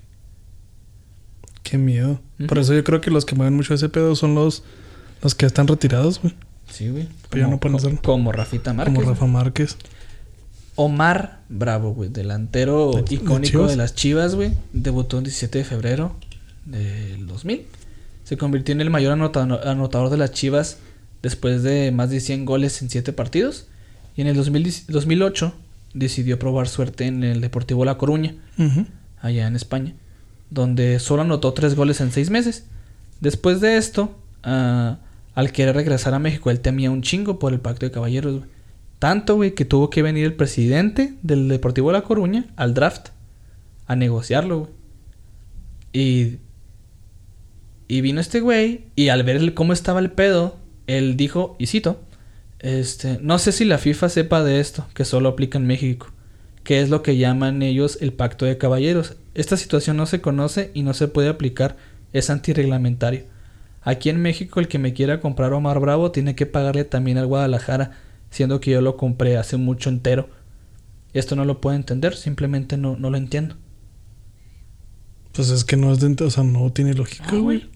[1.66, 2.22] Qué miedo.
[2.48, 4.64] Por eso yo creo que los que mueven mucho ese pedo son los,
[5.22, 6.34] los que están retirados, güey.
[6.70, 7.08] Sí, güey.
[7.30, 8.00] Pero ya no pueden hacerlo.
[8.04, 8.96] Como Rafita Márquez.
[8.96, 9.10] como.
[9.10, 9.78] Rafa Márquez.
[10.76, 14.54] Omar Bravo, güey, delantero ¿De- de icónico de las Chivas, güey.
[14.74, 16.16] Debutó el 17 de febrero
[16.66, 17.66] del 2000.
[18.24, 20.78] Se convirtió en el mayor anota- anotador de las Chivas
[21.24, 23.68] después de más de 100 goles en 7 partidos.
[24.18, 25.54] Y en el 2010 2008
[25.94, 28.36] decidió probar suerte en el Deportivo La Coruña,
[29.22, 29.94] allá en España,
[30.50, 32.66] donde solo anotó 3 goles en 6 meses.
[33.22, 34.98] Después de esto, ah,
[35.34, 38.44] al querer regresar a México, él temía un chingo por el pacto de caballeros.
[39.00, 43.10] Tanto, güey, que tuvo que venir el presidente del Deportivo La Coruña al draft
[43.88, 44.70] a negociarlo.
[45.94, 46.38] Y,
[47.88, 52.00] y vino este güey y al ver cómo estaba el pedo, él dijo, y cito,
[52.60, 56.08] este, no sé si la FIFA sepa de esto, que solo aplica en México,
[56.64, 59.18] que es lo que llaman ellos el pacto de caballeros.
[59.36, 61.76] Esta situación no se conoce y no se puede aplicar,
[62.14, 63.26] es antirreglamentario.
[63.82, 67.28] Aquí en México el que me quiera comprar Omar Bravo tiene que pagarle también al
[67.28, 67.92] Guadalajara,
[68.32, 70.30] siendo que yo lo compré hace mucho entero.
[71.14, 73.56] Esto no lo puedo entender, simplemente no, no lo entiendo.
[75.34, 76.24] Pues es que no es de...
[76.24, 77.70] O sea, no tiene lógica, Ah, güey.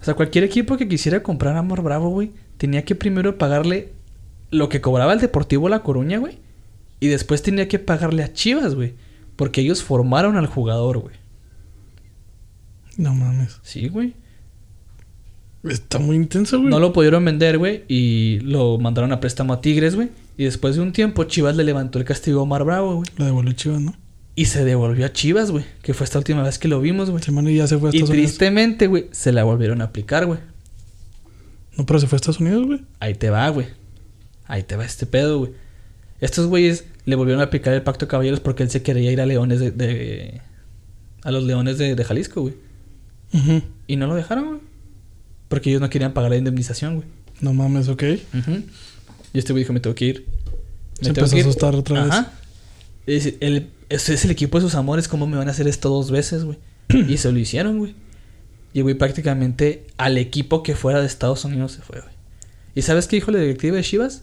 [0.00, 3.92] O sea, cualquier equipo que quisiera comprar a Amor Bravo, güey, tenía que primero pagarle
[4.50, 6.38] lo que cobraba el Deportivo La Coruña, güey.
[7.00, 8.94] Y después tenía que pagarle a Chivas, güey.
[9.40, 11.14] Porque ellos formaron al jugador, güey.
[12.98, 13.58] No mames.
[13.62, 14.12] Sí, güey.
[15.64, 16.68] Está muy intenso, güey.
[16.68, 17.84] No lo pudieron vender, güey.
[17.88, 20.10] Y lo mandaron a préstamo a Tigres, güey.
[20.36, 23.08] Y después de un tiempo, Chivas le levantó el castigo a Omar Bravo, güey.
[23.16, 23.94] Lo devolvió Chivas, ¿no?
[24.34, 25.64] Y se devolvió a Chivas, güey.
[25.80, 27.22] Que fue esta última vez que lo vimos, güey.
[27.22, 28.28] Semana y ya se fue a Y Estados Unidos.
[28.32, 30.40] tristemente, güey, se la volvieron a aplicar, güey.
[31.78, 32.82] No, pero se fue a Estados Unidos, güey.
[33.00, 33.68] Ahí te va, güey.
[34.44, 35.52] Ahí te va este pedo, güey.
[36.20, 39.20] Estos güeyes le volvieron a aplicar el pacto de caballeros porque él se quería ir
[39.20, 39.70] a Leones de...
[39.70, 40.40] de-
[41.22, 42.54] a los Leones de, de Jalisco, güey.
[43.86, 44.60] Y no lo dejaron, güey.
[45.48, 47.08] Porque ellos no querían pagar la indemnización, güey.
[47.40, 48.02] No mames, ok.
[48.38, 48.62] Ujú.
[49.32, 50.26] Y este güey dijo, me tengo que ir.
[51.00, 51.46] Me Se tengo empezó que a ir".
[51.46, 52.12] asustar otra vez.
[52.12, 52.32] Ajá.
[53.06, 55.08] Es, el, ese es el equipo de sus amores.
[55.08, 56.58] ¿Cómo me van a hacer esto dos veces, güey?
[57.08, 57.94] y se lo hicieron, güey.
[58.72, 62.12] Y, güey, prácticamente al equipo que fuera de Estados Unidos se fue, güey.
[62.74, 64.22] ¿Y sabes qué dijo la directiva de Chivas?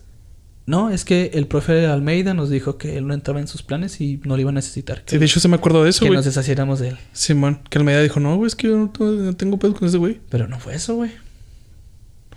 [0.67, 3.99] No, es que el profe Almeida nos dijo que él no entraba en sus planes
[4.01, 5.01] y no lo iba a necesitar.
[5.05, 6.17] Sí, de hecho se me acuerdo de eso, que güey.
[6.17, 6.97] nos deshaciéramos de él.
[7.13, 9.87] Simón, que Almeida dijo, no, güey, es que yo no, tengo- no tengo pedo con
[9.87, 10.19] ese güey.
[10.29, 11.11] Pero no fue eso, güey.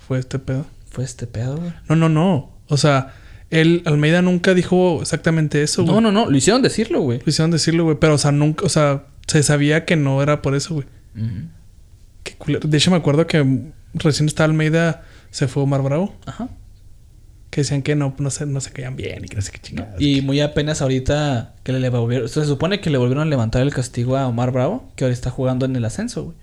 [0.07, 0.65] Fue este pedo.
[0.89, 1.73] Fue este pedo, güey.
[1.89, 2.51] No, no, no.
[2.67, 3.13] O sea,
[3.49, 5.93] él, Almeida nunca dijo exactamente eso, güey.
[5.95, 6.29] No, no, no.
[6.29, 7.19] Lo hicieron decirlo, güey.
[7.19, 7.97] Lo hicieron decirlo, güey.
[7.99, 10.87] Pero, o sea, nunca, o sea, se sabía que no era por eso, güey.
[12.23, 12.67] Qué culero.
[12.69, 13.45] De hecho, me acuerdo que
[13.93, 16.15] recién estaba Almeida, se fue Omar Bravo.
[16.25, 16.47] Ajá.
[17.51, 19.59] Que decían que no, no se, no se caían bien y que no sé qué
[19.59, 20.01] chingadas.
[20.01, 22.27] Y muy apenas ahorita que le volvieron...
[22.27, 25.29] Se supone que le volvieron a levantar el castigo a Omar Bravo, que ahora está
[25.29, 26.37] jugando en el ascenso, güey.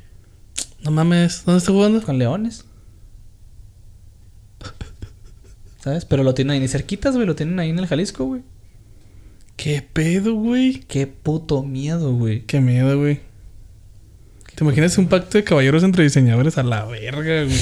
[0.83, 2.01] No mames, ¿dónde está jugando?
[2.03, 2.65] Con Leones.
[5.83, 6.05] ¿Sabes?
[6.05, 7.27] Pero lo tienen ahí ni cerquitas, güey.
[7.27, 8.43] Lo tienen ahí en el Jalisco, güey.
[9.57, 10.81] ¿Qué pedo, güey?
[10.87, 12.43] Qué puto miedo, güey.
[12.43, 13.21] Qué miedo, güey.
[14.55, 17.57] ¿Te imaginas un pacto de caballeros entre diseñadores a la verga, güey?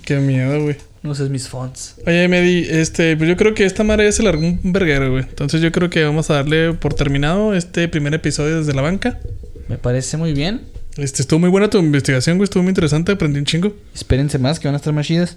[0.04, 0.76] Qué miedo, güey.
[1.04, 1.96] No sé mis fonts.
[2.06, 5.24] Oye, Medi, este, pues yo creo que esta madre ya se largó un verguero, güey.
[5.24, 9.20] Entonces yo creo que vamos a darle por terminado este primer episodio desde la banca.
[9.68, 10.62] Me parece muy bien.
[10.96, 12.44] Este, estuvo muy buena tu investigación, güey.
[12.44, 13.74] Estuvo muy interesante, aprendí un chingo.
[13.94, 15.36] Espérense más, que van a estar más chidas.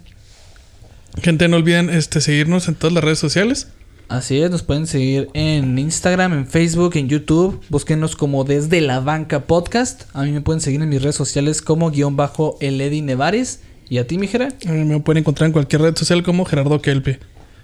[1.21, 3.67] Gente, no olviden este, seguirnos en todas las redes sociales.
[4.07, 7.61] Así es, nos pueden seguir en Instagram, en Facebook, en YouTube.
[7.67, 10.03] Búsquenos como Desde la Banca Podcast.
[10.13, 13.59] A mí me pueden seguir en mis redes sociales como guion bajo el Eddie Nevares.
[13.89, 14.49] ¿Y a ti, mi Jera?
[14.65, 17.19] Me pueden encontrar en cualquier red social como Gerardo Kelpe.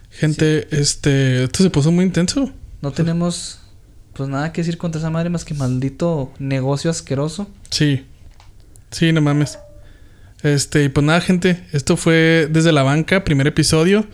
[0.09, 2.51] Gente, este, esto se puso muy intenso.
[2.81, 3.59] No tenemos
[4.13, 7.47] pues nada que decir contra esa madre más que maldito negocio asqueroso.
[7.69, 8.05] Sí.
[8.91, 9.57] Sí, no mames.
[10.43, 11.63] Este, y pues nada, gente.
[11.71, 14.05] Esto fue desde la banca, primer episodio.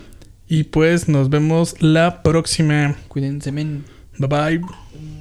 [0.47, 2.95] Y pues nos vemos la próxima.
[3.07, 3.83] Cuídense, men.
[4.17, 5.18] Bye bye.